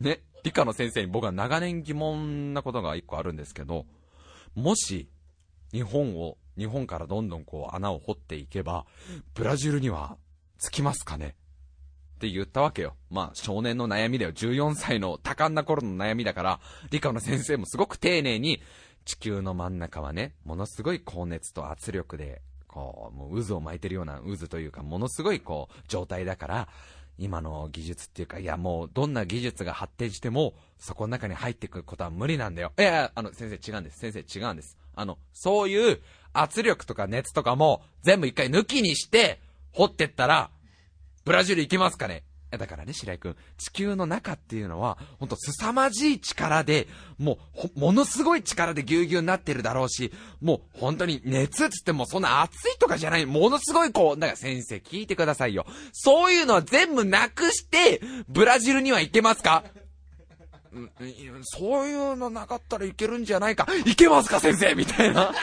[0.00, 0.20] ね。
[0.44, 3.86] 理科の先生に僕は長年疑問なことが一個あるんですけど、
[4.54, 5.08] もし、
[5.72, 8.86] 日本を、日本からどんどんこう穴を掘っていけば、
[9.34, 10.16] ブラジルには
[10.58, 11.36] 着きますかね？
[12.16, 12.96] って言ったわけよ。
[13.10, 14.32] まあ、少年の悩みだよ。
[14.32, 18.60] 14歳の多感な頃の悩みだから、理科の先生もすごく丁寧に、
[19.04, 26.68] 地球の真ん中はね、ものすごい高熱と圧力で、こう、もう渦を巻いてるような渦というか、ものすごいこう、状態だから、
[27.18, 32.72] 今の技術っていうか、いやもう、どんな技術が発展しても、そこの中に入っていくことは無理なんだよ。
[32.78, 33.98] いやいや、あの、先生違うんです。
[33.98, 34.76] 先生違うんです。
[34.98, 36.00] あの、そういう
[36.32, 39.40] 圧力とか熱とかも、全部一回抜きにして、
[39.72, 40.50] 掘ってったら、
[41.24, 47.38] ブラジル行きますかねだからね、白井くん、地球の中っていうのは、ほんと凄まじい力で、も
[47.76, 55.66] う、ものすごい力でぎゅうぎゅうになってるだろうし、もう本当に熱っつってもそんな熱いとかじゃない、ものすごいこう、だから先生聞いてくださいよ。
[55.92, 59.62] そういうのは全部なくして、ブラジルには行けますか？
[61.42, 63.66] そういうのなかったらいけるんじゃないか。
[63.84, 65.32] いけますか先生みたいな。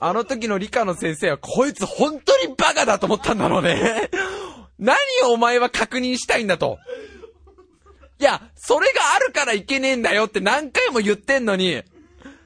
[0.00, 4.10] あの時の理科の先生は、こいつ本当にバカだと思ったんだろうね。
[4.78, 6.78] 何をお前は確認したいんだと。
[8.20, 11.82] いや、それがあるからいけねえんだよって何回も言ってんのに、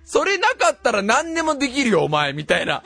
[0.05, 2.83] それなかったら何でもできるよ、お前、みたいな。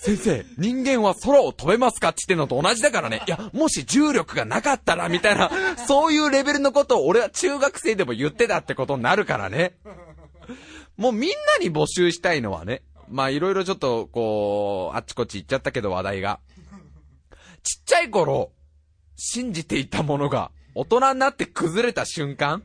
[0.00, 3.20] 先生、人間は空を飛べますかって言ってんのと同じだからね。
[3.26, 5.50] いや、もし重力がなかったら、みたいな、
[5.88, 9.76] そういうレベルのことを俺は中学生でも言ってたってことになるからね。
[10.96, 16.38] もうみんなに募集したいのはね、まあいろいろちょっとこう、あっちこっち行っちゃったけど話題が。
[17.64, 18.52] ちっちゃい頃、
[19.16, 22.62] 信じていたものが大人になって崩れた瞬間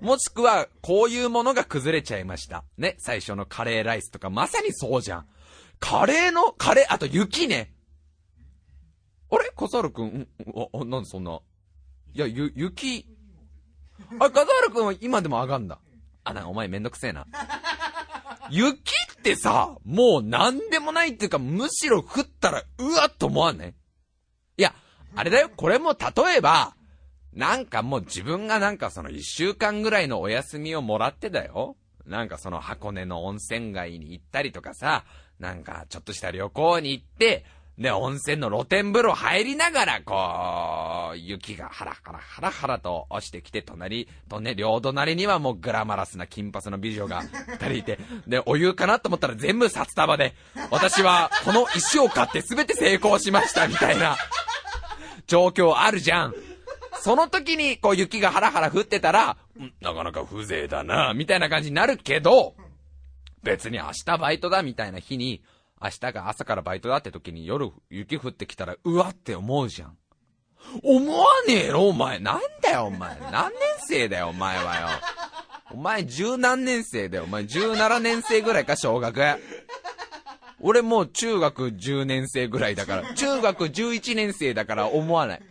[0.00, 2.64] もしくは、こういうものが崩れちゃいました。
[2.78, 5.26] ね、最初のカレーライスとか、まさにそうじゃん。
[5.80, 7.74] カレーの、カレー、あと雪ね。
[9.30, 9.50] あれ？
[9.56, 10.28] カザールくん、
[10.72, 11.40] あ、なんでそんな？
[12.14, 13.06] いや、ゆ、雪。
[14.18, 15.78] あ、カザールくんは今でも上がんだ。
[16.24, 17.26] あ、な、お前めんどくせえな。
[18.50, 23.74] 雪ってさ、もうなんでもないっていうか、むしろ降ったら、うわっと思わんね
[24.56, 24.74] いや、
[25.16, 26.76] あれだよ、これも例えば、
[27.32, 31.76] なんかもう自分がなんかその一週間ぐらいのお休みをもらってだよ。
[32.06, 35.04] なんかその箱根の温泉街に行ったりとかさ、
[35.38, 37.44] なんかちょっとした旅行に行って、
[37.78, 50.34] で、温泉の露天風呂入りながら、こう、雪がハラハラハラハラと落ちてきて、隣とね、両隣にはもうグラマラスな金髪の美女が二人いて、で、お湯かなと思ったら全部札束で、
[50.70, 54.16] 私はこの石を買って全て成功しましたみたいな、
[55.26, 56.34] 状況あるじゃん。
[57.00, 59.36] その時に、こう雪がハラハラ降ってたら、
[59.80, 62.54] なかなか風情だな、みたいな感じになるけど、
[63.44, 65.42] 別に明日バイトだみたいな日に、
[65.80, 69.96] 明日が朝からバイトだって時に夜雪降ってきたら、うわって思うじゃん。
[70.82, 72.18] 思わねえのお前。
[72.18, 73.18] なんだよ、お前。
[73.30, 74.88] 何年生だよ、お前はよ。
[75.72, 77.24] お前十何年生だよ。
[77.24, 79.20] お前十七年生ぐらいか、小学。
[80.60, 85.42] 俺もう中学10年生ぐらいだから、中学11年生だから思わない。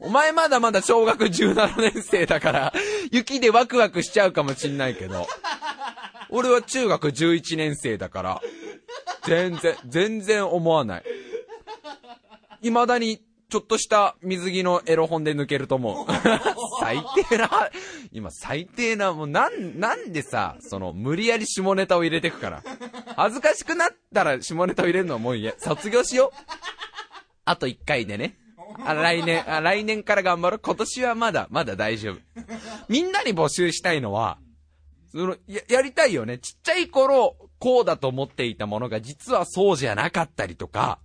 [0.00, 2.72] お前まだまだ小学17年生だから、
[3.10, 5.26] 雪でワクワクしちゃうかもしんないけど、
[6.30, 8.42] 俺は中学11年生だから、
[9.26, 11.04] 全然、全然思わない。
[12.62, 16.06] 未だに、ちょっとした水着のエロ本で抜けると思う。
[16.80, 17.70] 最低な、
[18.12, 22.62] 今最低な、もうなん、なんでさ、その、無理やり下ネタを入れてくから。
[23.16, 25.54] 恥ずかしくなったら下ネタを入れるのはもういいや。
[25.56, 26.52] 卒業しよう。
[27.46, 28.36] あと一回でね。
[28.84, 30.58] あ、来年、あ、来年から頑張る。
[30.58, 32.16] 今年はまだ、まだ大丈夫。
[32.88, 34.38] みんなに募集したいのは、
[35.10, 36.38] その、や、やりたいよね。
[36.38, 41.00] ちっちゃい頃、こうだと思っていたものが実はそうじゃなかったりとか、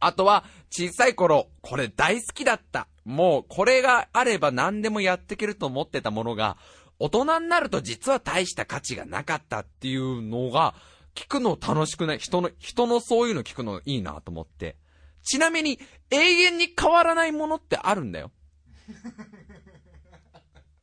[0.00, 2.88] あとは、小さい頃、これ大好きだった。
[3.04, 6.56] もう、これがあれば何でもやっていけると思ってたものが、
[6.98, 10.74] 大人になると実は大した価値がなかったっていうのが、
[11.14, 14.76] 聞くの楽しくない人の、人のそういうの聞くのいいなと思って。
[15.22, 15.78] ちなみに、
[16.10, 18.30] 永遠に変わらないものってあるんだよ。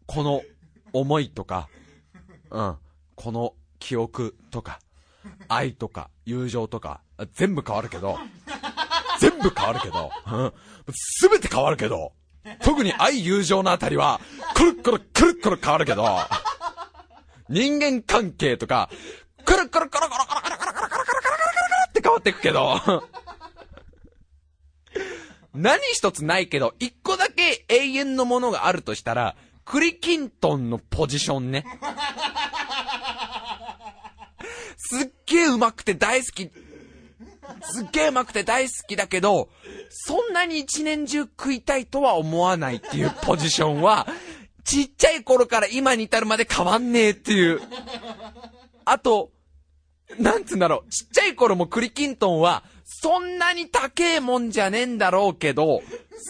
[0.06, 0.44] この
[0.94, 1.70] 思いとか、
[2.52, 2.78] うん。
[3.16, 4.80] この記憶とか、
[5.48, 7.02] 愛とか、友情とか、
[7.34, 8.18] 全部変わるけど、
[9.20, 10.12] 全部変わるけど、
[10.94, 12.14] す、べ、て変わるけど、
[12.64, 14.22] 特に愛友情のあたりは、
[14.56, 16.06] くるくるくるくる変わるけど、
[17.50, 18.90] 人間関係とか、
[19.44, 22.80] くるくるくるくるくるくるくるくるくるくるって変わっていくけど、
[25.54, 29.36] 何一つないけど、一個だけ永遠のものがあるとしたら、
[29.70, 31.64] クリキントンのポジションね。
[34.78, 36.50] すっげえうまくて大好き。
[37.62, 39.50] すっげえうまくて大好きだけど、
[39.92, 44.08] そんなに一年中食いたいとは思わないっていうポジションは、
[44.64, 47.62] ちっちゃい頃から今に至るまで変わんねえっていう。
[48.86, 49.30] あと、
[50.18, 55.84] なんつうんだろう、ちっちゃい頃も栗きんとんは、そんなに高えもんじゃねえんだろうけど、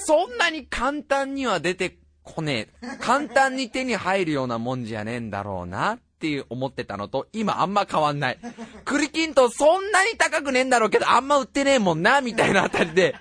[0.05, 1.97] そんなに簡単には出て
[2.35, 2.69] こね。
[2.99, 8.39] 簡単に手に入るようなもんじゃねえんだろうなっていう思ってたのと、今あんま変わんない。
[8.85, 13.15] 栗きんとんそんなに高くねえんだろうけど、あんま売ってねえもんな、みたいなあたりで、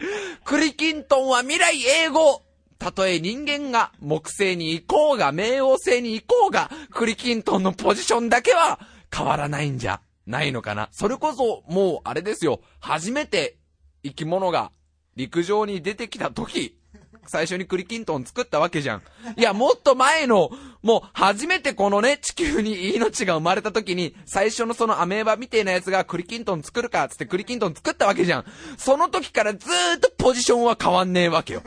[0.45, 2.43] 栗きんとんは未来英語
[2.79, 8.79] たとえ人間が木星に行こうが、冥王星に行こうが、栗きんとんのポジションだけは
[9.15, 10.89] 変わらないんじゃないのかな。
[10.93, 12.61] それこそ、もう、あれですよ。
[12.81, 13.59] 初めて
[14.05, 14.71] 生き物が
[15.17, 16.79] 陸上に出てきた時、
[17.29, 19.03] 最初にクリキントン作ったわけじゃん。
[19.37, 20.51] いや、もっと前の、
[20.83, 28.45] もう初めてこのね、地球に命が生まれた時に、最初のそのアメーバみたいなやつがクリキントン作るか、つってクリキントン作ったわけじゃん。
[28.77, 31.63] その時からずーっとポジションは変わんねえわけよ。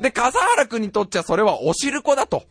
[0.00, 2.44] で、笠原くんにとっちゃそれはおしるこだと。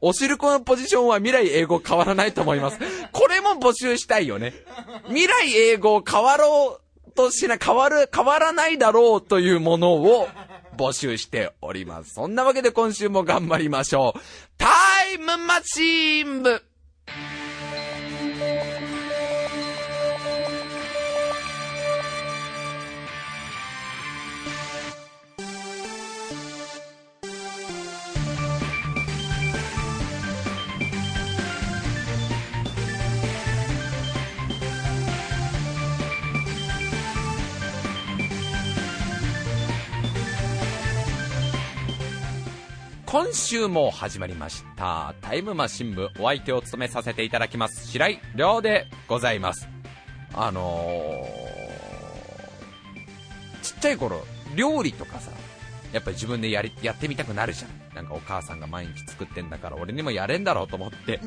[0.00, 2.78] おしるこのポジションは未来英語変わらないと思います。
[3.12, 4.54] これも募集したいよね。
[5.08, 10.28] 未来英語変わろうとしな、変わる、変わらないだろうというものを
[10.76, 12.14] 募集しております。
[12.14, 14.20] そんなわけで今週も頑張りましょう。
[14.56, 14.66] タ
[15.14, 16.62] イムマシーン部
[43.10, 45.16] 今週も始まりました。
[45.20, 49.68] タイムマシン部お相手を務めさせていただきます白井亮でございます。
[50.32, 55.32] あのー、ちっちゃい頃料理とかさ
[55.92, 57.96] やっぱり自分でやりやってみたくなるじゃん。
[57.96, 61.18] なんかお母さんが毎日作ってんだから俺にもやれんだろうと思って。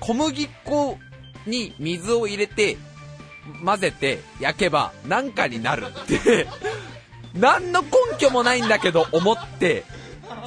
[0.00, 0.98] 小麦粉
[1.46, 2.76] に水を入れて
[3.64, 6.46] 混ぜて焼けばなんかになるって。
[7.32, 9.84] 何の根拠もないんだけど思って。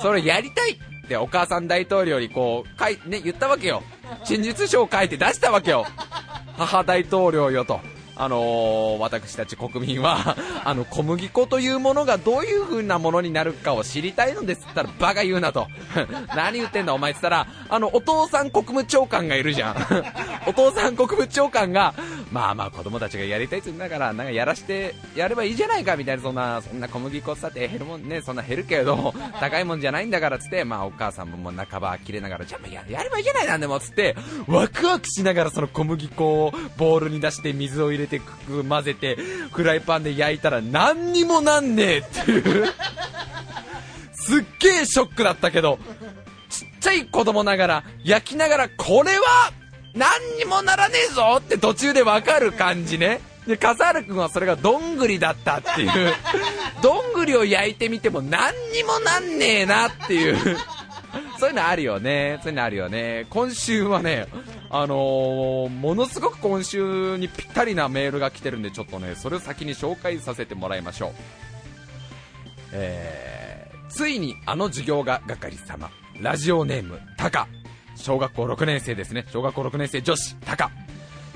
[0.02, 3.84] それやりたいってお母さん大統領にこう、書い、ね、言ったわけよ。
[4.24, 5.86] 真実書を書いて出したわけよ。
[6.58, 7.80] 母大統領よと。
[8.20, 15.68] あのー、私たち国民は、 あの、小麦粉というものがどういう風なものになるかを知りたいのですったら、バカ言うなと。
[16.36, 19.76] 何言ってんだお前って言ったら、あの、お父さん国務長官がいるじゃん。
[20.46, 21.94] お父さん国務長官が、
[22.30, 39.18] まあまあ子供たちがやりたいって言うんだから、なんかやらしてやればいいじゃないかみたいな、そんな、そんな小麦粉さて減るもんね、そんな減るけど、高いもんじゃないんだからっつって、まあお母さんももう半ば切れながら、じゃあややればいいじゃないなんでもっつって、ワクワクしながらその小麦粉をボウルに出して水を入れて混ぜて、
[39.52, 42.74] フライパンで焼いたら何にもなんねえっていう
[44.14, 45.80] すっげえショックだったけど、
[46.50, 49.52] ちっちゃい子供ながら、焼きながら、これは
[49.94, 53.22] 何にもならねえぞって途中でわかる感じね。
[53.48, 56.14] で、笠原くんはそれがどんぐりだったっていう。
[56.84, 60.58] どんぐりを焼いてみても何にもなんねえなっていう。
[61.40, 62.38] そういうのあるよね。
[62.44, 63.26] そういうのあるよね。
[63.30, 64.28] 今週はね、
[64.70, 71.12] あのー、ものすごく今週にぴったりなメールが来てるんで、ちょっとね、それを先に紹介させてもらいましょう。
[72.74, 77.48] えー、ついにあの授業が係様、ラジオネーム、タカ。
[77.96, 79.26] 小学校6年生ですね。
[79.32, 80.72] 小学校6年生女子、タカ。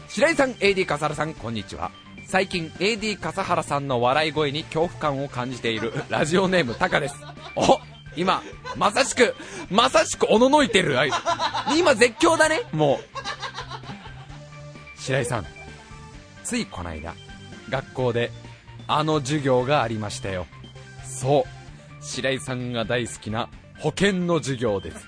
[0.09, 1.91] 白井さん、AD 笠原さん、こんにちは。
[2.27, 7.15] 最近 AD 笠原さんの笑い声に恐怖感を感じているラジオネームタカです。
[7.55, 7.79] お
[8.15, 8.41] 今、
[8.77, 9.35] まさしく、
[9.69, 10.97] まさしくおののいてる。
[11.77, 14.99] 今絶叫だね、もう。
[14.99, 15.45] 白井さん、
[16.43, 17.13] ついこないだ、
[17.69, 18.31] 学校で、
[18.87, 20.47] あの授業がありましたよ。
[21.03, 23.49] そう、白井さんが大好きな
[23.79, 25.07] 保険の授業です。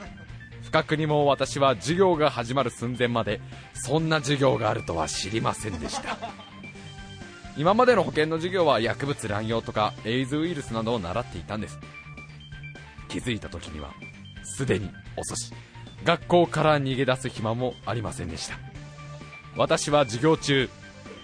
[0.66, 3.40] 不覚にも私は授業が始まる寸前まで
[3.74, 6.18] そんな授業があるとは知りませんでした
[7.56, 11.80] 今までの保険の授業は薬物乱用とかエイズウイルスなどを習っていたんです
[13.16, 13.94] 気づいた時には
[14.44, 15.54] すでに遅し
[16.04, 18.60] 学校から逃げ出す暇もありませんでした。
[19.56, 20.70] 私は授業中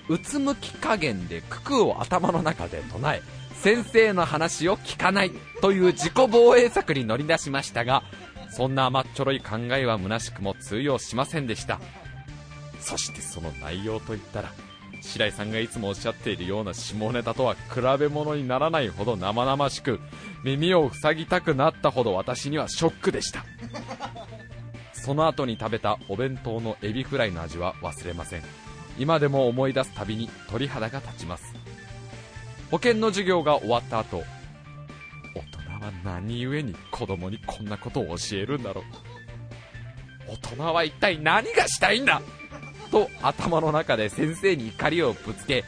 [0.08, 3.22] うつむき加減で九九を頭の中で唱え
[3.56, 5.32] 先生の話を聞かない
[5.62, 8.04] という自己防衛策に乗り出しましたが
[8.50, 11.82] そんな甘っちょろい考えは虚しくも通用しませんでした。
[12.80, 14.52] そしてその内容といったら
[15.02, 20.00] 白井さんがいつもおっしゃっているような下ネタとは比べ物にならないほど生々しく
[20.44, 23.44] 耳を塞ぎたくなったほど私にはショックでした。
[24.94, 28.44] その後に食べたお弁当のエビフライの味は忘れません。
[29.00, 31.56] 今でも思い出すたびに鳥肌が立ちます。
[32.70, 34.26] 保険の授業が終わった後大人
[35.84, 38.84] は何故に子供にこんなことを教えるんだろう。
[40.28, 42.22] 大人は一体何がしたいんだ？
[42.92, 45.64] と頭の中で先生に怒りをぶつけ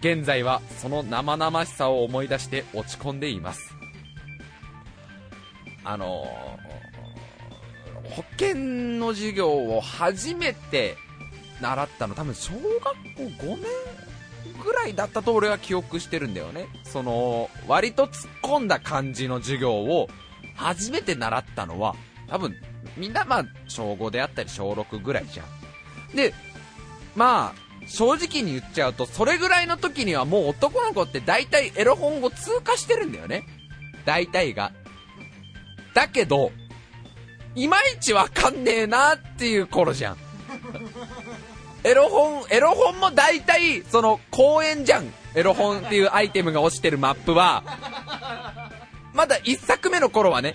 [0.00, 3.72] 現在はその生々しさを思い出して落ち込んでいます。
[5.84, 8.54] あのー、保険
[8.98, 10.96] の授業を初めて
[11.60, 13.64] 習ったの多分小学校5年
[14.62, 16.66] ぐらいだったと俺は記憶してるんだよね。
[16.84, 20.08] その割と突っ込んだ感じの授業を
[20.56, 21.94] 初めて習ったのは
[22.28, 22.54] 多分
[22.96, 26.16] みんなまあ小5であったり小6ぐらいじゃん。
[26.16, 26.34] で
[27.14, 33.44] まあ正直に言っちゃうとそれぐらいの時にはもう男の子って大体エロ本を通過してるんだよね。
[34.04, 34.72] 大体が。
[35.94, 36.52] だけど
[37.54, 40.16] いまいちわかんねえなっていう頃じゃん。
[41.84, 45.12] エロ本、エロ本も大体、その、公園じゃん。
[45.34, 47.64] エロ本っていうアイテムが落ちてるマップは、
[49.12, 50.54] まだ一作目の頃はね、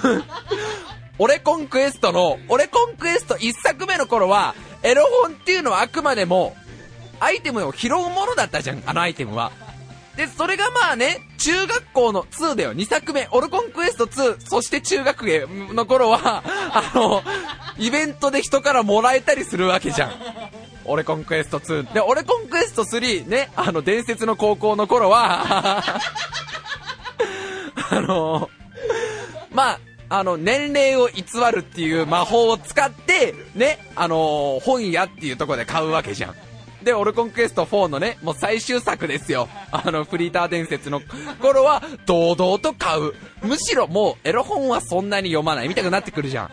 [1.18, 6.56] オレコンクエストの、オレコンクエスト一作目の頃は、エロ本っていうのはあくまでも、
[7.20, 9.52] アイテムを拾うものだったじゃん、あのアイテムは。
[10.16, 17.22] で、それがまあね、中学校の2だよ、2作目、オルコンクエスト2、そして中学芸の頃は、あの、
[17.78, 20.12] イベントで人からもらえたりするわけじゃん。
[20.84, 21.92] オレコンクエスト2。
[21.92, 25.84] で、オレコンクエスト3、ね、あの、伝説の高校の頃は
[27.90, 28.50] あの、
[29.52, 29.78] まあ、
[30.10, 36.34] あの、年齢を偽るっていう魔法を使って、ね、あの本屋っていうとこで買うわけじゃん。
[36.82, 39.48] で、オルコンクエスト4のね、もう最終作ですよ。
[39.70, 41.00] あの、フリーター伝説の
[41.40, 43.12] 頃は、堂々と買う。
[43.42, 46.50] むしろもう、エロ本はそんなに読まないみたいになってくるじゃん。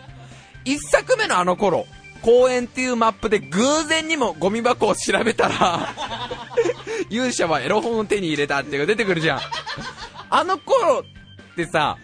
[0.64, 1.86] 一作目のあの頃、
[2.22, 5.94] 公園っていうマップで偶然にもゴミ箱を調べたら
[7.10, 9.40] 勇者はエロ本を手に入れたっていうのが出てくるじゃん。
[10.30, 11.96] あの頃ってさ、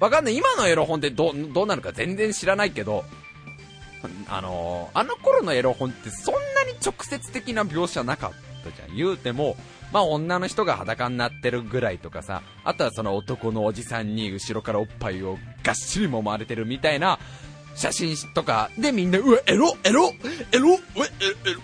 [0.00, 0.36] わかんない。
[0.36, 3.04] 今のエロ本ってどどうなるか全然知らないけど、
[4.28, 8.30] あのー、あの頃のエロ本ってそんなに直接的な描写なかっ
[8.64, 8.96] たじゃん。
[8.96, 9.56] 言うても、
[9.92, 17.18] まあ女の人が裸になってるぐらいとかさ、あとはその男のおじさんに後ろからおっぱいをがっしり揉まれてるみたいな
[17.74, 20.12] 写真とかでみんな、うわ、エロエロ
[20.52, 20.78] エロエロ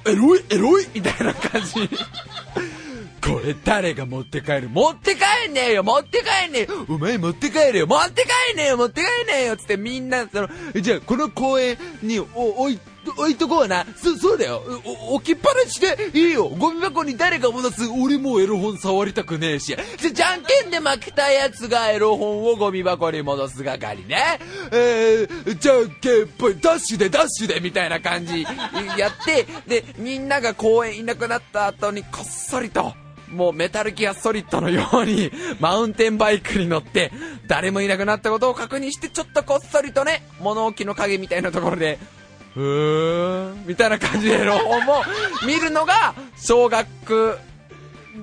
[0.06, 1.88] エロいエロいみたいな感じ。
[3.22, 4.68] これ誰が持って帰る？
[4.68, 10.48] 持って帰んねえよ持って帰んねえよお前持って帰れよ持って帰んねえよ持って帰んねえよつってみんな、その、
[10.80, 13.86] じゃあこの公園に置い置いとこうな。
[13.96, 14.64] そ、そうだよ。
[15.10, 16.48] 置きっぱなしでいいよ。
[16.48, 17.82] ゴミ箱に誰が戻す？
[17.86, 19.76] 俺もエロ本触りたくねえし。
[19.98, 24.40] じゃ、じゃんけんで負けたやつがエロ本をゴミ箱に戻す係ね。
[24.72, 32.92] えー、じゃんけんぽい、ダッシュでダッシュでみたいな感じやって、で、みんなが公園いなくなった後にこっそりと、
[33.30, 37.12] もうメタルギアソリッドのように、 マウンテンバイクに乗って、
[37.46, 41.98] 誰もいなくなったことを確認して、ちょっとこっそりとね、物置の影みたいなところで、
[42.54, 45.02] ふーん、みたいな感じでエロ本も
[45.46, 47.38] 見るのが、小学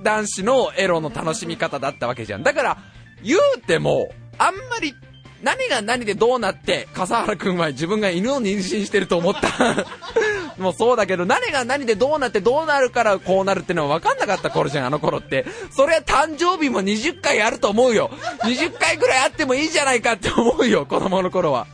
[0.01, 2.43] 男子のエロの楽しみ方だったわけじゃん。
[2.43, 2.77] だから、
[3.21, 4.95] 言うても、あんまり、
[5.43, 9.85] 何が何でどうなって、笠原くんは自分が犬を妊娠してると思った
[10.57, 15.45] もうそうだけど、何が何でどうなってどうなるからこうなるってのは分かんなかった頃じゃん、あの頃って。
[15.69, 18.09] それは誕生日も20回あると思うよ。
[18.43, 21.67] 20回ぐらいあってもいいじゃないかって思うよ、子供の頃は。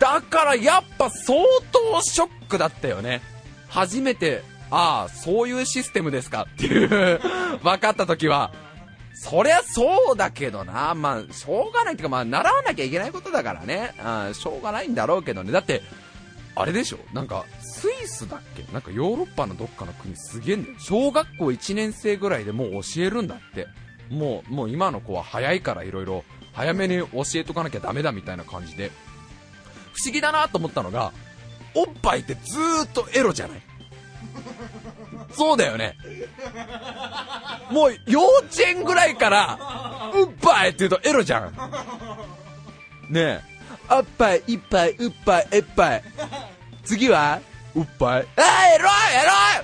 [0.00, 1.38] だからやっぱ相
[1.70, 3.22] 当ショックだったよね。
[3.68, 6.88] 初めて、ああ、そういうシステムですかっていう
[7.62, 8.50] 分かった時は、
[9.14, 10.94] そりゃそうだけどな。
[10.94, 13.94] まあ、しょうがないっていうか、まあ、習わなきゃいけないことだからね。
[13.98, 15.52] あしょうがないんだろうけどね。
[15.52, 15.82] だって、
[16.56, 16.98] あれでしょ？
[17.12, 18.64] なんか、スイスだっけ？
[18.72, 20.76] なんかヨーロッパのどっかの国すげえんだよ。
[20.78, 23.66] 小学校1年生ぐらいでもう教えるんだって。
[24.10, 28.90] もう、もう今の子は早いから色々、早めに教えとかなきゃダメだみたいな感じで。
[29.92, 31.12] 不思議だなと思ったのが、
[31.74, 33.62] おっぱいってずーっとエロじゃない？
[35.32, 35.96] そうだよね。
[37.70, 39.58] もう幼稚園ぐらいから、
[40.14, 41.52] うっぱいって言うとエロじゃん。
[43.10, 43.40] ねえ。
[43.90, 46.02] おっぱい、いっぱい、うっぱい、えっぱい。
[46.84, 47.40] 次は
[47.74, 48.26] おっぱい。
[48.36, 48.90] あー、エロい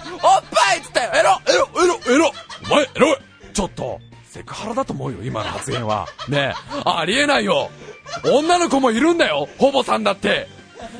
[0.04, 2.32] エロいおっぱいっつったよエロエロエロエロ
[2.70, 3.16] お前、エロい
[3.52, 6.06] ちょっと、セクハラだと思うよ、今の発言は。
[6.28, 7.70] ねえ、ありえないよ
[8.24, 10.48] 女の子もいるんだよほぼさんだって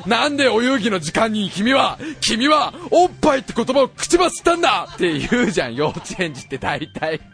[0.07, 4.89] なんでお遊戯の時間に君は、君は、おっぱいって言葉を口ばすったんだ！
[4.95, 7.21] って言うじゃん、幼稚園児って大体。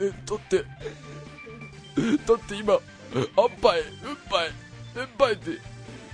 [0.00, 0.64] え、だって、
[2.26, 2.74] だって今、
[3.36, 3.88] おっぱい、うっ
[4.30, 5.50] ぱい、うっぱいって、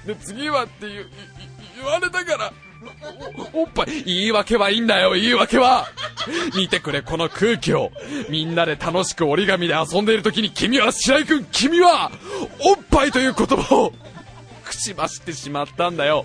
[0.07, 1.07] で、次はって言
[1.77, 2.53] 言われたから、
[3.53, 5.89] おっぱい、言い訳はいいんだよ、言い訳は
[6.57, 7.93] 見てくれ、この空気を。
[8.29, 12.11] みんなで楽しく折り紙で遊んでいる時に君は、白井君、君は、
[12.61, 13.93] おっぱいという言葉を、
[14.65, 16.25] 口走ってしまったんだよ。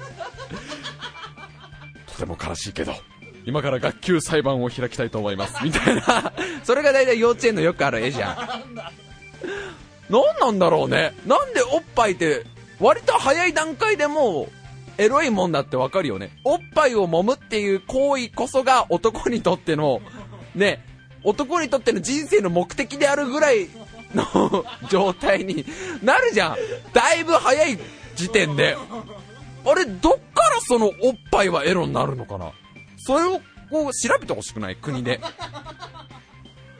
[2.14, 2.94] とても悲しいけど。
[3.46, 5.64] 今から学級裁判を開きたいと思います。
[5.64, 6.34] みたいな。
[6.64, 8.38] それが大体幼稚園のよくある絵じゃん。
[10.10, 11.14] 何なんだろうね。
[11.26, 12.46] なんでおっぱいって、
[12.80, 14.50] 割と早い段階でも、
[15.00, 16.38] エロいもんだってわかるよね。
[16.44, 20.02] おっぱいを揉むっていう行為こそが男にとっての、
[20.56, 20.84] ね、
[21.24, 23.70] 男にとっての人生の目的であるぐらい
[24.14, 25.66] の 状態に
[26.04, 26.58] なるじゃん。
[26.94, 27.80] だいぶ早い
[28.16, 28.76] 時点で。
[29.66, 32.52] あれ、どっからそのおっぱいはエロになるのかな？
[32.98, 33.40] それを
[33.72, 34.76] こう調べてほしくない？
[34.76, 35.22] 国で。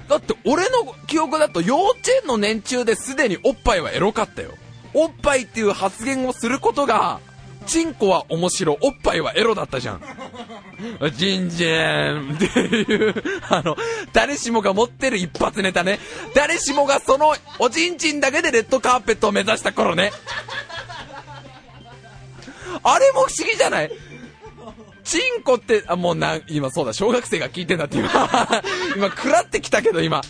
[0.10, 4.52] だって俺の記憶だと幼稚園の年中ですでにおっぱいはエロかったよ。
[4.94, 7.20] おっぱいっていう発言をすることが
[7.66, 10.02] チンコは面白、おっぱいはエロだったじゃん。
[11.14, 13.78] ジンジェンっていう、あの、
[14.12, 16.00] 誰しもが持ってる一発ネタね。
[16.34, 20.12] 誰しもがそのおちんちんだけでレッドカーペットを目指した頃ね。
[22.82, 23.92] あれも不思議じゃない？
[25.04, 28.10] チンコって、あ、もうな、今そうだ、小学生が聞いてんだって今。
[28.96, 30.22] 今、食らってきたけど今。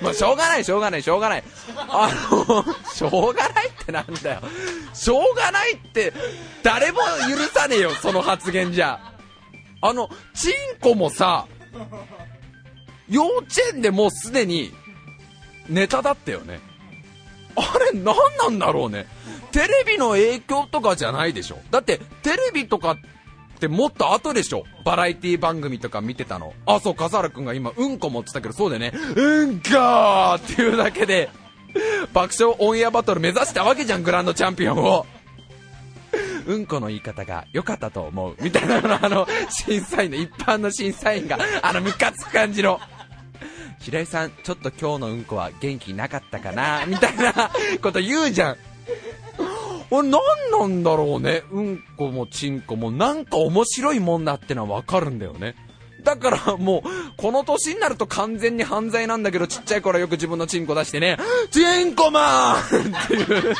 [0.00, 1.44] まあ、しょうがない、しょうがない、しょうがない。
[1.76, 4.40] あの、しょうがないってなんだよ。
[4.92, 6.12] しょうがないって、
[6.62, 6.98] 誰も
[7.30, 9.00] 許さねえよ、その発言じゃ。
[9.80, 11.46] あの、チンコもさ、
[13.08, 14.72] 幼稚園でもうすでに、
[15.68, 16.60] ネタだったよね。
[17.56, 19.06] あれ、何なんだろうね。
[19.52, 21.58] テレビの影響とかじゃないでしょ。
[21.70, 22.96] だって、テレビとかっ
[23.56, 24.64] てもっと後でしょ？
[24.84, 26.54] バラエティ番組とか見てたの。
[26.66, 28.92] あ、そう、笠原くんが今、うんこ持ってたけど、そうだよね。
[29.16, 31.30] うんこーっていうだけで、
[32.12, 35.06] 爆笑オンエアバトル目指したわけじゃん、グランドチャンピオンを。
[36.46, 38.36] うんこの言い方が良かったと思う。
[38.40, 42.80] みたいなの、あの、審査員の、一般の審査員が、あの、ムカつく感じの。
[43.80, 46.86] 平井さん、ちょっと今日のうんこは元気なかったかな？
[46.86, 47.50] みたいな
[47.82, 48.56] こと言うじゃん。
[49.90, 50.20] 俺何
[50.50, 51.42] なんだろうね。
[51.50, 55.54] うんこもちんこもなんか面白いもんだってのはわかるんだよね。
[56.02, 61.18] だからもう、この年になると完全に犯罪なんだけど、ちっちゃい頃よく自分のチンコ出してね、
[61.50, 62.62] チンコマンっ
[63.08, 63.56] ていう。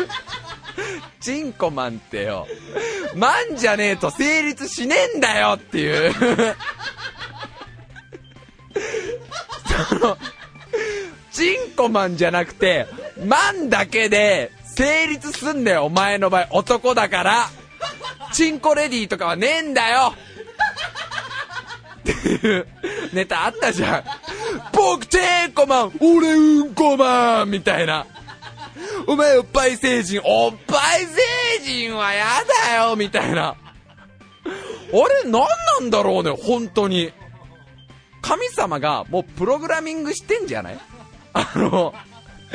[1.20, 2.46] チンコマンってよ。
[3.16, 6.12] マンじゃねえと成立しねえんだよっていう。
[9.88, 10.16] その、
[11.32, 12.86] チンコマンじゃなくて、
[13.26, 16.48] マンだけで成立すんだよ、お前の場合。
[16.50, 17.48] 男だから。
[18.32, 20.12] チンコレディーとかはねえんだよ
[22.00, 22.66] っていう
[23.12, 24.04] ネタあったじゃん。
[24.72, 25.18] 僕チ
[25.48, 28.06] ンコマン俺うんこマンみたいな。
[29.06, 31.06] お前おっぱい星人おっぱい
[31.60, 32.26] 星人はや
[32.68, 33.48] だよみたいな。
[33.48, 33.56] あ
[34.92, 35.46] れ何な
[35.80, 37.12] んだろうね、本当に。
[38.20, 40.78] 神様がもうプログラミングしてんじゃない？
[41.32, 41.94] あの、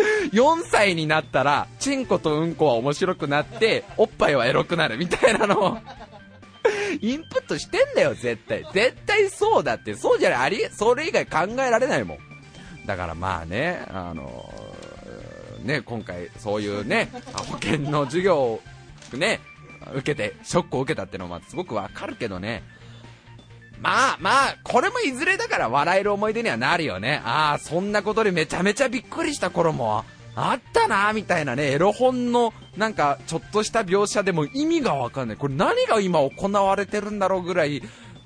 [0.34, 5.78] 4歳になったら、チンコとうんこは面白くなって、おっぱいはエロくなるみたいなのを
[6.99, 8.66] インプットしてんだよ、絶対。
[8.74, 9.95] 絶対そうだって。
[9.95, 12.18] そうじゃない、あり、それ以外考えられないもん。
[12.86, 18.62] だからまあね、あのー、ね、今回そういうね、保険の授業を
[19.14, 19.39] ね、
[19.93, 22.64] 受けて、ショックを受けたってのはすごくわかるけどね、
[23.82, 27.21] まあまあ、これもいずれだから笑える思い出にはなるよね。
[27.25, 30.05] ああ、そんなことでめちゃめちゃびっくりした頃も
[30.36, 35.38] あったなみたいなね、エロ本のなんかちょっとした描写でも意味がわかんない。
[35.38, 37.82] これ何が今行われてるんだろうぐらい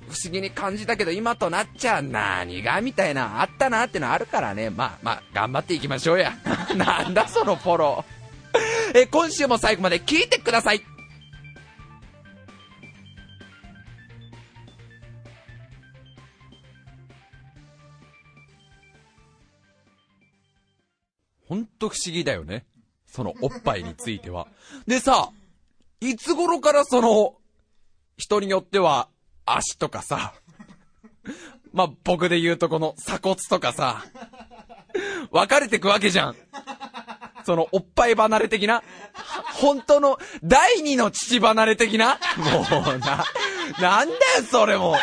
[0.08, 4.68] 不思議に感じたけど今となっちゃ何がみたいなあったなってのあるからね。
[4.68, 6.34] まあまあ、頑張っていきましょうや。
[6.76, 8.98] なんだそのフォロー。
[8.98, 10.95] え、今週も最後まで聞いてください。
[21.48, 22.66] ほんと不思議だよね。
[23.06, 24.48] そのおっぱいについては。
[24.86, 25.30] でさ、
[26.00, 27.36] いつ頃からその、
[28.18, 29.08] 人によっては
[29.44, 30.34] 足とかさ、
[31.72, 34.04] まあ、僕で言うとこの鎖骨とかさ、
[35.30, 36.36] 分かれてくわけじゃん。
[37.44, 38.82] そのおっぱい離れ的な、
[39.60, 42.60] 本当の第二の父離れ的な、も
[42.94, 43.24] うな、
[43.80, 44.18] なんだよ
[44.50, 44.96] それも。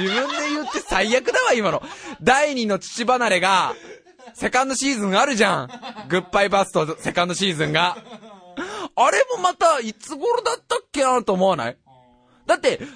[0.00, 1.82] 自分で言って最悪だわ今の。
[2.22, 3.74] 第二の父離れが、
[4.34, 5.68] セカンドシーズンあるじゃん。
[6.08, 7.96] グッバイバストセカンドシーズンが。
[8.96, 11.78] あれもまた、いつ頃だったっけなと思わない？
[12.46, 12.88] だって、中学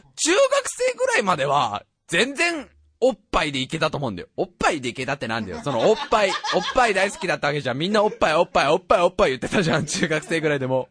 [0.66, 2.68] 生ぐらいまでは、全然、
[3.06, 4.28] おっぱいでいけたと思うんだよ。
[4.34, 5.60] おっぱいでいけたってなんだよ。
[5.62, 7.78] そのおっぱい、おっぱい大好きだったわけじゃん。
[7.78, 9.84] みんなおっぱい、おっぱい、おっぱい、おっぱい言ってたじゃん。
[9.84, 10.88] 中学生ぐらいでも。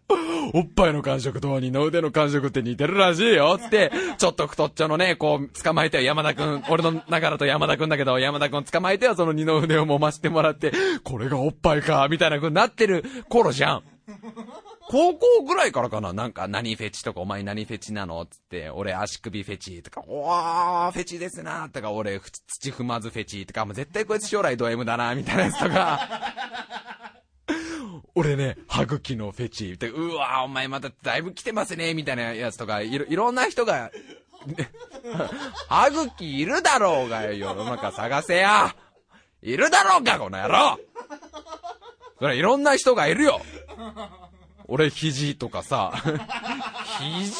[0.53, 3.57] おっぱいの感触と二の腕の感触って似てるらしいよ。
[3.57, 6.63] つって、ちょっと太っちょのね、こう、捕まえてよ、山田くん。
[6.69, 10.71] 俺の中だと山田くんだけど、山田くん捕まえてよ、その二の腕を揉ましてもらって、
[11.03, 13.83] これがおっぱいか、みたいな風になってる頃じゃん。
[14.93, 18.23] 高校ぐらいからかななんか何フェチとかお前何フェチなの？
[18.27, 25.99] つって、俺足首フェチとか、おー、フェチですなとか、俺土踏まずフェチとか、もう絶対こいつ将来ド M だなみたいなやつとか。
[28.13, 29.79] 俺ね、歯茎のフェチ。
[29.79, 33.89] で、うわお前まただいぶ来てますね、みたいなやつとか、いろ、いろんな人が、
[35.69, 38.75] 歯茎いるだろうがよ、世の中探せや。
[39.41, 40.77] いるだろうか、この野郎
[42.19, 43.41] それいろんな人がいるよ。
[44.67, 45.93] 俺肘とかさ、
[46.99, 47.33] 肘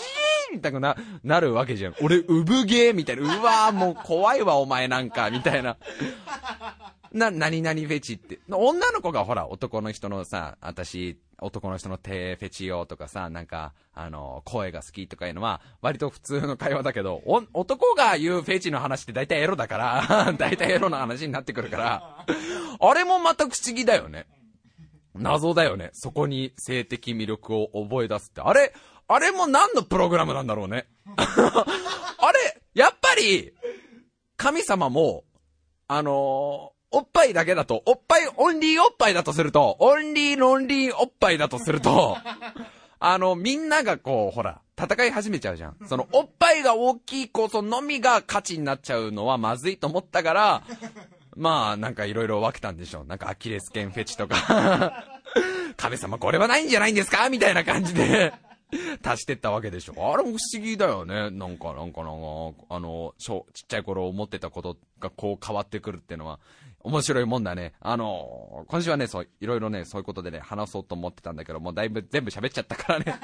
[0.53, 1.95] みたいな、なるわけじゃん。
[2.01, 3.23] 俺、産毛みたいな。
[3.23, 5.77] うわーもう怖いわ、お前なんか、みたいな。
[7.11, 8.39] な、何々フェチって。
[8.49, 17.21] 女の子がほら、男の人のさ、私、男の人の手フェチよとかさ、なんか、あの、声が好きとかいうのは、割と普通の会話だけど、
[17.53, 22.25] 男が言うフェチの話って大体エロだから、 大体エロの話になってくるから、
[22.79, 24.25] あれもまた不思議だよね。
[25.15, 25.91] 謎だよね。
[25.93, 28.41] そこに性的魅力を覚え出すって。
[28.41, 28.73] あれ、
[29.07, 30.87] あれも何のプログラムなんだろうね。
[31.15, 33.53] あれ、やっぱり、
[34.37, 35.23] 神様も、
[35.87, 42.17] あのー、おっぱいだけだと、おっぱい、オンリーおっぱいだとすると、オンリーロンリーおっぱいだとすると、
[42.99, 45.77] あの、みんながこう、ほら、戦い始めちゃうじゃん。
[45.87, 50.63] その、おっぱいが大きいことのみが価値になっちゃうのはまずいと思ったから、
[51.35, 53.05] まあ、なんかいろいろ分けたんでしょう。
[53.05, 55.03] なんかアキレス腱フェチとか
[55.77, 57.29] 神様これはないんじゃないんですか？
[57.29, 58.33] みたいな感じで
[59.03, 59.93] 足してったわけでしょ。
[60.13, 61.29] あれも不思議だよね。
[61.31, 66.39] なんか、なんか、なんか、あの、ちっちゃい頃思ってたことがこう変わってくるっていうのは、
[66.79, 67.73] 面白いもんだね。
[67.79, 73.19] あの、今週はね、そう、いろいろね、そういうことでね、話そうと思ってたんだけど、もうだいぶ全部喋っちゃったからね。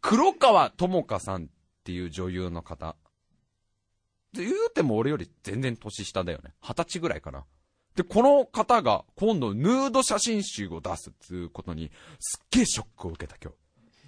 [0.00, 1.46] 黒川智香さんっ
[1.84, 2.96] ていう女優の方。
[4.34, 6.54] 言うても俺より全然年下だよね。
[6.60, 7.44] 二十歳ぐらいかな。
[7.96, 13.56] で、この方が今度ヌード写真集を出すっていうことにすっげえショックを受けた今日。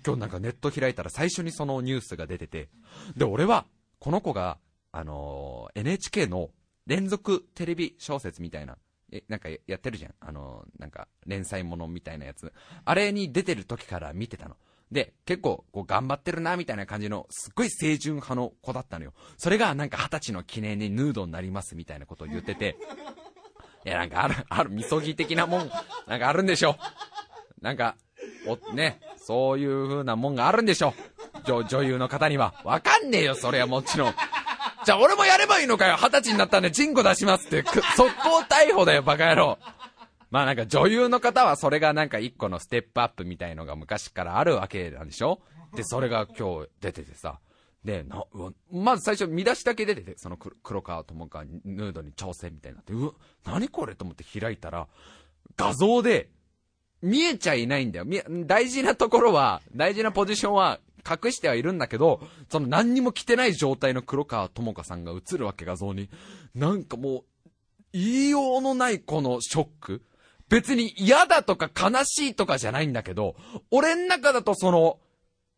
[0.07, 2.69] 今日なんかネット開いたら最初にそのニュースが出てて。
[3.17, 3.67] で、俺は
[3.99, 4.59] この子が、
[4.93, 6.51] あのー、NHK の
[6.87, 8.77] 連続テレビ小説みたいな、
[9.13, 10.15] え、なんかやってるじゃん。
[10.21, 12.53] あのー、なんか連載ものみたいなやつ。
[12.85, 14.57] あれに出てる時から見てたの。
[14.95, 19.13] で、結構、こう、頑張ってるな、みたいな感じの、すっごい清純派の子だったのよ。
[19.37, 22.77] それが、なんか、二十歳の記念にヌードになります、みたいなことを言ってて、
[23.85, 25.71] いや、なんか、ある、ある、みそぎ的なもん、
[26.07, 26.77] なんかあるんでしょ。
[27.61, 27.97] なんか、
[28.47, 30.95] お、ね、そういう風なもんがあるんでしょ。
[31.45, 32.55] 女、女優の方には。
[32.63, 34.15] わかんねえよ、それはもちろん。
[34.85, 35.97] じゃあ、俺もやればいいのかよ。
[35.97, 37.65] 二十歳になったんで、チンコ出しますって、
[37.97, 39.59] 速攻逮捕だよ、バカ野郎。
[40.35, 45.41] まあなんか女優の方はそれがなんか一個のステップアップみたいのが昔からあるわけなんでしょ？
[45.77, 47.39] で、それが今日出ててさ。
[47.85, 48.25] で、な、
[48.73, 53.13] まず最初見出しだけ出てて、その黒川智香ヌードに挑戦みたいになって、うわ、
[53.45, 54.89] 何これと思って開いたら、
[55.57, 56.31] 画像で、
[57.01, 58.07] 見えちゃいないんだよ。
[58.45, 62.21] 大事なところは、大事なポジションは隠してはいるんだけど、
[62.51, 66.11] その何にも着てない状態の黒川智香さんが映るわけ画像に。
[66.57, 67.25] なんかもう、
[67.93, 70.03] 言いようのないこのショック
[70.49, 73.35] 別に嫌だとか悲しいとかじゃないんだけど、
[73.71, 74.99] 俺ん中だとその、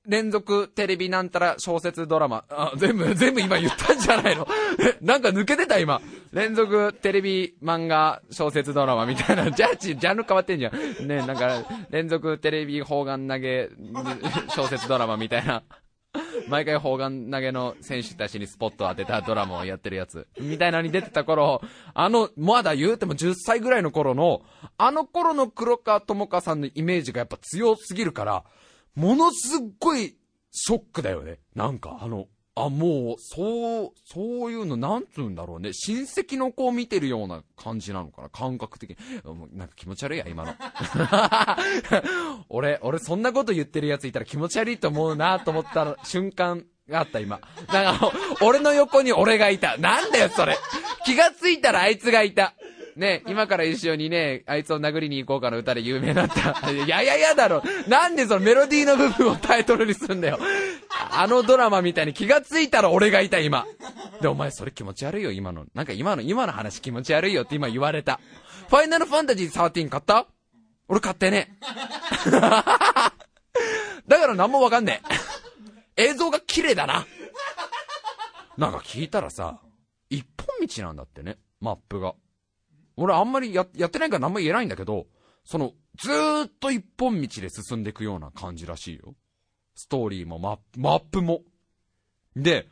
[0.08, 4.46] 連続テレビなんたら小説ドラマ、あ、全部、全部今言ったんじゃないの？
[5.02, 6.00] なんか抜けてた今。
[6.32, 9.50] 連続テレビ漫画小説ドラマみたいな。
[9.52, 11.08] ジャッジ、ジャンル変わってんじゃん。
[11.08, 13.68] ね、なんか、連続テレビ砲丸投げ
[14.54, 15.64] 小説ドラマみたいな。
[16.48, 20.26] 毎回砲丸投げの選手たちにスポットを当てたドラマをやってるやつ。
[20.40, 21.60] みたいなのに出てた頃、
[21.94, 24.42] あの、まだ言うても10歳ぐらいの頃の、
[24.78, 28.44] あの頃の黒川智香さんのイメージがやっぱ強すぎるから、
[28.94, 30.16] ものすっごい
[30.50, 31.38] ショックだよね。
[31.54, 32.28] なんか、あの、
[32.58, 35.74] あ、もう、そう、そういうの、なんつうんだろうね。
[35.74, 38.96] 親戚の子を見てるような感じなのかな感覚的に。
[39.52, 40.54] なんか気持ち悪いや、今の。
[42.48, 47.40] 俺、俺そんなこと言ってるやついたら気持ち悪いと思うなと思った瞬間があった、今。
[47.66, 49.76] だか、俺の横に俺がいた。
[49.76, 50.56] なんだよ、それ。
[51.04, 52.54] 気がついたらあいつがいた。
[52.96, 56.70] ね、今から一緒にね、あいつを殴りに行こうかの歌で有名だった。
[56.72, 57.62] いやいやいやだろ。
[57.88, 60.38] なんでそのメロディーの部分をタイトルにすんだよ。
[61.10, 63.66] あのドラマみたいに気がついたら俺がいた、今。
[64.22, 65.66] で、お前それ気持ち悪いよ、今の。
[65.74, 68.18] なんか今の、今の話気持ち悪いよって今言われた。
[68.70, 70.26] ファイナルファンタジー13買った？
[70.88, 71.58] 俺買ってね。
[72.24, 75.02] だから何もわかんね
[75.96, 76.04] え。
[76.08, 77.06] 映像が綺麗だな。
[78.56, 79.60] なんか聞いたらさ、
[80.08, 82.14] 一本道なんだってね、マップが。
[82.96, 85.06] 俺あんまりややってないから何も言えないんだけど、
[85.44, 89.14] その、ずーっと一本道で進んでいくような感じらしいよ。
[89.74, 91.42] ストーリーもママップも。
[92.34, 92.68] で、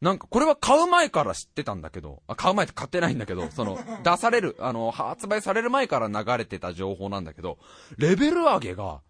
[0.00, 7.58] なんかこれは買う前から知ってたんだけど、あ買う前って買ってないんだけど、その、 出される、あの、発売される前から流れてた情報なんだけど、
[7.96, 9.02] レベル上げが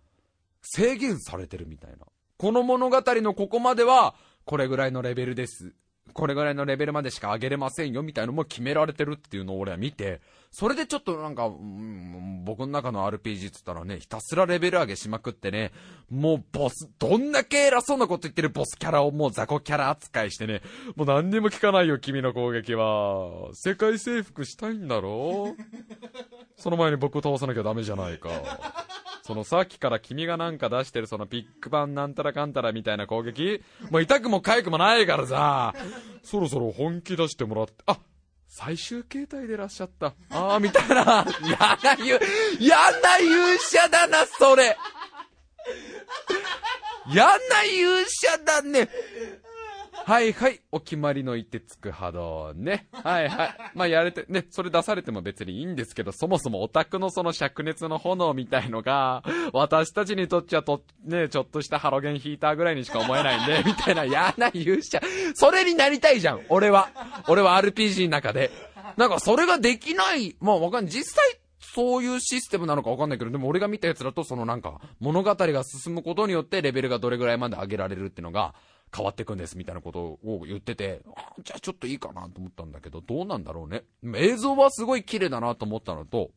[0.62, 2.06] 制限されてるみたいな。
[2.38, 5.74] この物語のここまでは、これぐらいのレベルです。
[6.12, 15.72] これぐらいのレベルまでしか上げれませんよみたいのも決められてるっていうのを俺は見て、それでちょっとなんか、うん、僕の中の RPG っつったらね、ひたすらレベル上げしまくってね、
[16.10, 20.62] もうボス、どんだけ偉そうなこと言ってるボスキャラをもう雑魚キャラ扱いしてね、
[20.96, 23.50] もう何にも聞かないよ君の攻撃は。
[23.52, 25.54] 世界征服したいんだろ？
[26.56, 28.30] その前に僕を倒さなきゃダメじゃないか。
[29.28, 35.74] そのさっきから君がなんか出してるそのビッグバンなんたらかんたらみたいな攻撃もう痛くも痒くもないからさ、
[36.22, 37.98] そろそろ本気出してもらって、あ
[38.46, 40.14] 最終形態でいらっしゃった。
[40.30, 41.26] ああ、みたいな。
[41.44, 42.18] 嫌な勇、
[42.58, 44.78] 嫌な勇者だな、それ。
[47.12, 48.88] 嫌な勇者だね。
[50.08, 52.88] はいはい、お決まりのいてつく波動ね。
[52.92, 53.56] はいはい。
[53.74, 64.98] まあやれて、ね、それ出されても別にいいんですけど、そもそもオタクのその灼熱の炎みたいのが、私たちにとっちゃと、ね、ちょっとしたハロゲンヒーターぐらいにしか思えないんで、 みたいな嫌な勇者。
[65.34, 66.88] それになりたいじゃん、俺は。
[67.28, 68.50] 俺は RPG の中で。
[68.96, 70.90] なんかそれができない、まあわかんない。
[70.90, 78.54] 実際、そういうシステムなのかわかんないけど、でも俺が見たやつだと、そのなんか、物語が進むことによってレベルがどれぐらいまで上げられるっていうのが、
[78.94, 81.02] 変わっていくんですみたいなことを言ってて、
[81.42, 83.84] じゃあちょっといいかなと思ったんだけど、どうなんだろうね。
[84.16, 86.30] 映像はすごい綺麗だなと思ったのと、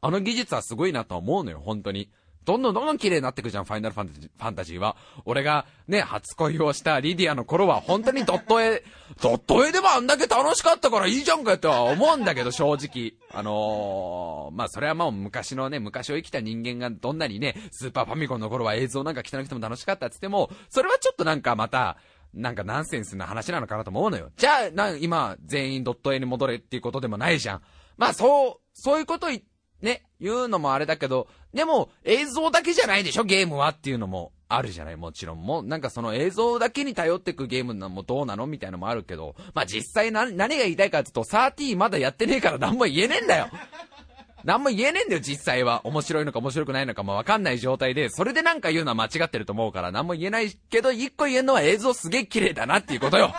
[0.00, 2.10] あの技術はすごいなと思うのよ、本当に。
[2.44, 4.96] どんどんどんどん綺麗になってくじゃん、ファイナルファンタジーファンタジーは。
[5.24, 8.82] 俺がね、初恋をしたリディアの頃は、本当にドット絵、
[9.20, 13.14] ドット絵でもあんだけ楽しかったからいいじゃんかよとは思うんだけど、正直。
[13.32, 21.98] あのー、まあ、それはもう昔のね、昔を生きた人間がどんなにね、スーパーファミコンの頃は映像なんか汚くても楽しかったっつっても、それはちょっとなんかまた、
[22.34, 24.30] なんかナンセンスな話なのかなと思うのよ。
[24.36, 27.62] じゃあ、な、今、全員ドット絵に戻れっていうことでもないじゃん。
[27.96, 29.46] まあ、そう、そういうこと言って、
[29.82, 35.42] ね、言うのもあれだけど、でも映像だけじゃないでしょ、ゲームはっていうのもあるじゃない、もちろん。
[35.44, 43.48] もう、なんかその映像だけに頼ってくゲームなのもどうなのみたいなのもあるけど、まあ実際何、何が言いたいかって言うと、30まだやってねえから何も言えねえんだよ。
[44.44, 45.82] 何も言えねえんだよ、実際は。
[45.84, 53.34] 面白いのか面白くないのかもわかんない状態で、それでなんか言うのは間違ってると思うから何も言えないけど、一個言えるのは映像すげえ綺麗だなっていうことよ。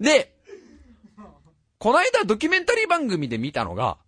[0.00, 0.34] で、
[1.78, 3.98] この間ドキュメンタリー番組で見たのが、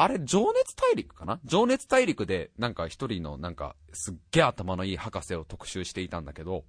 [0.00, 1.40] あれ、情熱大陸かな？
[1.44, 6.64] 情熱大陸で、なんか一人の、なんか、すっげえ頭のいい博士を特集していたんだけど、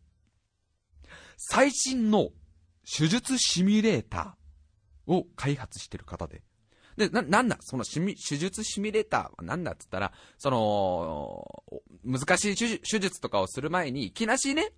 [1.37, 2.29] 最新の
[2.91, 6.41] 手術シミュレーターを開発してる方で。
[6.97, 11.63] で、な、なんだ、そのシミ、手術シミュレーターはなんだっつったら、その、
[12.03, 14.73] 難しい手術とかをする前に、いきなしね、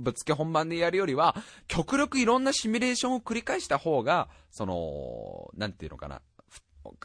[0.00, 1.36] ぶっつけ本番でやるよりは、
[1.68, 6.22] 極力いろんなシミュレーションを繰り返した方が、その、なんていうのかな、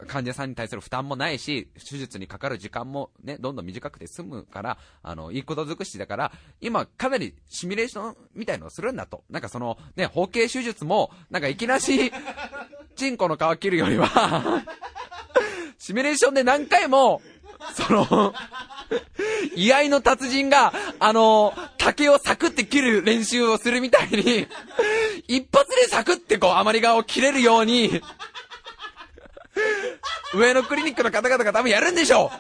[0.08, 9.24] 患者さんに対する負担もないし、手術にかかる時間もね、どんどん短くて済むから、あの、いいこと尽くしだから、今かなりシミュレーションみたいのをするんだと。
[9.30, 12.12] なんかその、ね、包茎手術も、なんかいきなし、
[12.96, 14.64] チンコの皮切るよりは
[15.78, 17.22] シミュレーションで何回も、
[17.74, 18.34] その、
[19.56, 24.48] 居合の達人が、あの、竹をサクって切る練習をするみたいに、
[25.28, 28.02] 一発でサクってこう、余り顔を切れるように、
[30.34, 32.32] 上のクリニックの方々が多分やるんでしょ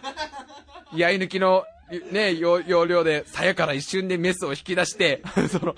[0.93, 0.97] う。
[0.97, 1.63] 居合抜きの、
[2.11, 5.76] ね、容量で、さやから一瞬でメスを引き出して、 その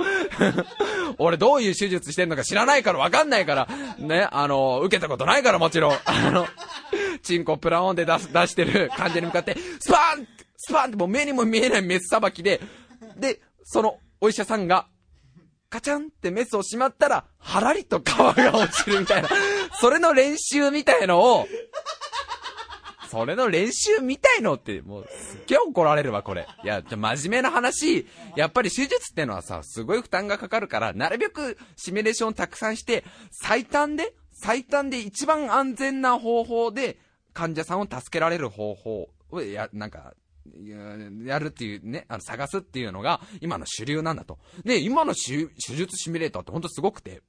[1.17, 3.67] 俺どういう手術してんのか知らないからわかんないから、
[3.97, 6.47] ね、あの、受けたことないからもちろん、あの、
[7.21, 10.27] チンコプラオンで出す、出してる患者に向かって、スパーン
[10.57, 12.59] スパーンってもう目にも見えないメスさばきで、
[13.17, 14.87] で、そのお医者さんが、
[15.69, 19.29] カチャンってメスをしまったら、はらりと皮が落ちるみたいな、
[19.79, 21.47] それの練習みたいのを、
[23.09, 26.47] それの練習みたいのって、もう、すっげえ怒られるわ、これ。
[26.63, 28.05] いや、真面目な話、
[28.35, 36.97] やっぱり手術ってのはさ、すごい負担がかかるから、なるべくシミュレーションをたくさんして、最短で、最短で一番安全な方法で、
[37.33, 40.13] 患者さんを助けられる方法を、や、なんか、
[41.25, 44.37] やるっていうね、あの、探すっていうのが、今の主流なんだと。
[44.63, 47.21] で、今の手術シミュレーターってほんとすごくて、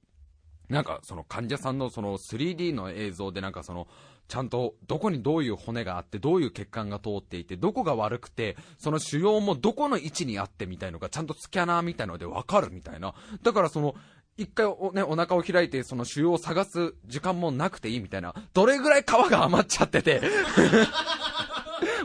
[0.71, 3.89] なんか、その患者さんのその 3D の映像でなんかその、
[4.29, 13.15] ちゃんとどこにどういう骨があって、どういう血管が通っていて、どこが悪くて、その腫瘍もどこの位置にあってみたいのが、ちゃんとスキャナーみたいのでわかるみたいな。
[13.43, 13.97] だからその、
[14.37, 20.23] 一回おね、お腹を開いて、その腫瘍を探す時間もなくていいみたいな、どれぐらい皮が余っちゃってて、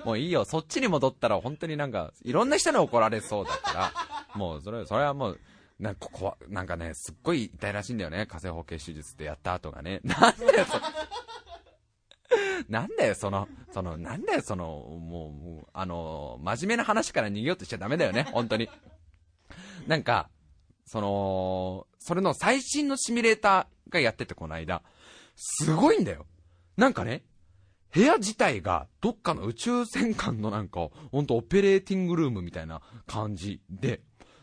[0.03, 3.91] もういいよ、そっちに戻ったら本当になんか、いろんな人に怒られそうだから、
[4.35, 5.39] もうそれ、それはもう、
[5.79, 9.99] なんかここはなんかね、すっごい痛いらしいんだよね、火星包茎手術ってやった後がね。
[10.05, 10.79] なんだよ、そ
[12.69, 18.69] なんだよ、その、その、なんだよ、その、もう、あの、真面目な話から逃げようとしちゃダメだよね、本当に。
[19.87, 20.29] なんか、
[20.85, 24.83] その、それの最新のシミュレーターがやっててこの間、
[25.35, 26.25] すごいんだよ。
[26.77, 27.23] なんかね、
[27.93, 34.01] 部屋自体がどっかの宇宙戦艦のなんか、ほんとオペレーティングルームみたいな感じで、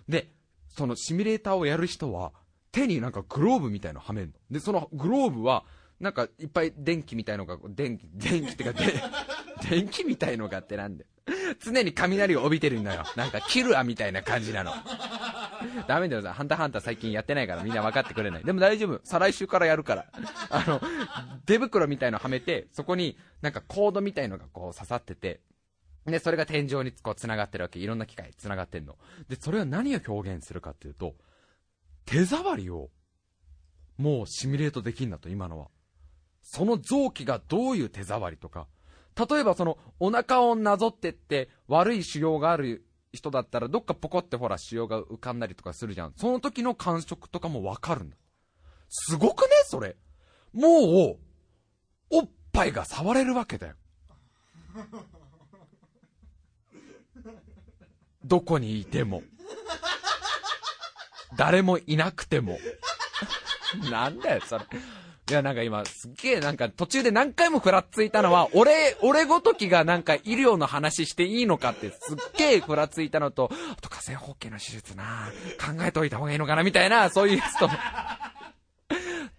[0.09, 0.33] で、
[0.75, 2.33] そのシミュレーターをやる人は、
[2.73, 4.33] 手になんかグローブみたいのはめんの。
[4.51, 5.65] で、そのグローブは、
[6.01, 8.83] なんかいっぱい電気みたいのが、電気、電気ってか、で、
[9.71, 11.07] 電気みたいのがってなんで。
[11.61, 13.05] 常に雷を帯びてるんだよ。
[13.15, 14.73] なんかキルアみたいな感じなの。
[15.87, 18.45] ダメだよ、ハンターハンター最近やってないからみんな分かってくれない。
[18.45, 19.01] でも大丈夫。
[19.05, 20.07] 再来週からやるから。
[20.51, 20.81] あの、
[21.47, 25.41] 手袋みたいのはめて、そこになんかコードみたいのがこう刺さってて、
[26.07, 27.79] で、それが天井にこう繋がってるわけ。
[27.79, 28.99] いろんな機械繋がってんの。
[29.29, 31.15] で、それは何を表現するかっていうと、
[32.05, 32.91] 手触りを、
[33.99, 35.69] もうシミュレートできんだと、今のは。
[36.43, 38.67] その臓器がどういう手触りとか、
[39.31, 46.15] 例えばその、お腹をなぞってって悪い腫瘍がある人だったら、どっかポコってほら腫瘍が浮かんだりとかするじゃん。
[46.17, 48.17] その時の感触とかもわかるんだ。
[48.89, 49.97] すごくねそれ。
[50.53, 50.69] も
[51.13, 51.19] う、
[52.11, 53.77] おっぱいが触れるわけだよ。
[58.25, 59.23] どこにいても。
[61.37, 62.59] 誰もいなくても。
[63.91, 64.65] なんだよ、それ。
[65.31, 77.71] いや、なんか今、すっげえなんか途中で何回もふらついたのは、俺、俺ごときがなんか医療の話していいのかってすっげえふらついたのと、あと火星包茎の手術な考えておいた方がいいのかなみたいな、そういうやつと。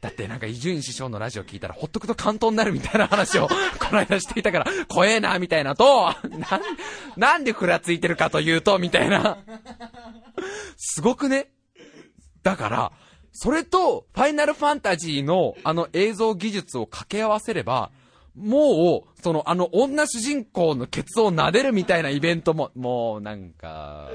[0.03, 3.55] だってなんか伊集院師匠のラジオ聞いたらほっとくと関東になるみたいな話をこ
[3.93, 6.61] の間していたから 怖えなみたいなと、なん、
[7.15, 9.37] なんでふらついてるかというと、みたいな。
[10.75, 11.47] すごくね
[12.43, 12.91] だから、
[13.31, 17.89] それと、ファイナルファンタジーのあの映像技術を掛け合わせれば、
[18.35, 24.09] もう、その、あの、女主人公のケツを撫でるみたいなイベントも、もう、なんか、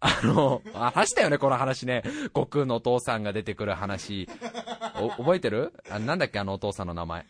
[0.00, 2.02] あの、話したよね、この話ね。
[2.34, 4.28] 悟空のお父さんが出てくる話。
[5.00, 5.72] お、覚えてる？
[5.90, 7.26] あなんだっけ、あのお父さんの名前。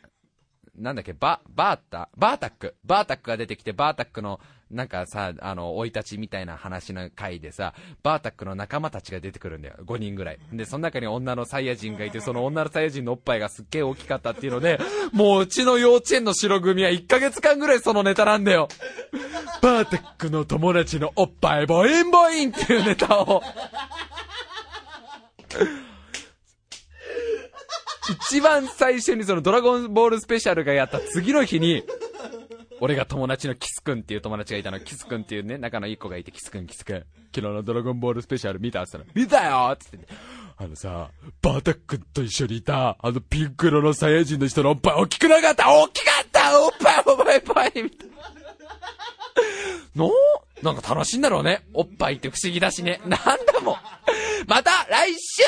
[0.74, 2.76] なんだっけ、バ、バータ、バータック。
[2.84, 4.40] バータックが出てきて、バータックの、
[4.72, 9.76] なんかさ、あの、生い立ちみたいな話の回でさ、バータックの仲間たちが出てくるんだよ。
[9.84, 10.38] 5人ぐらい。
[10.52, 14.80] で、その中に女のサイヤ人がいて、その女のサイヤ人のおっぱいがすっげえ大きかったっていうので、
[15.12, 18.68] もううちの幼稚園の白組は1ヶ月間ぐらいそのネタなんだよ。
[19.60, 23.42] バータックの友達のおっぱいボインボインっていうネタを。
[28.30, 31.84] 一番最初にそのドラゴンボールスペシャルがやった次の日に、
[32.82, 36.96] 俺が友達のキスくんっていう友達がいたの、キスくんっていうね、仲のいい子がいて、キスくん、キスくん。
[37.32, 38.82] 昨日のドラゴンボールスペシャル見た？
[38.82, 40.12] って言ったら、見たよって言って、
[40.56, 41.10] あのさ、
[41.40, 45.72] バータックと一緒にいた、あのピンク色のサイヤ人の人のおっぱい大きくなかった？
[45.72, 48.16] 大きかったおっぱいおっぱいおっぱいみたいな。
[49.94, 50.10] の？
[50.64, 51.64] なんか楽しいんだろうね。
[51.74, 53.00] おっぱいって不思議だしね。
[53.06, 53.76] なんだもん。
[54.48, 55.44] また来週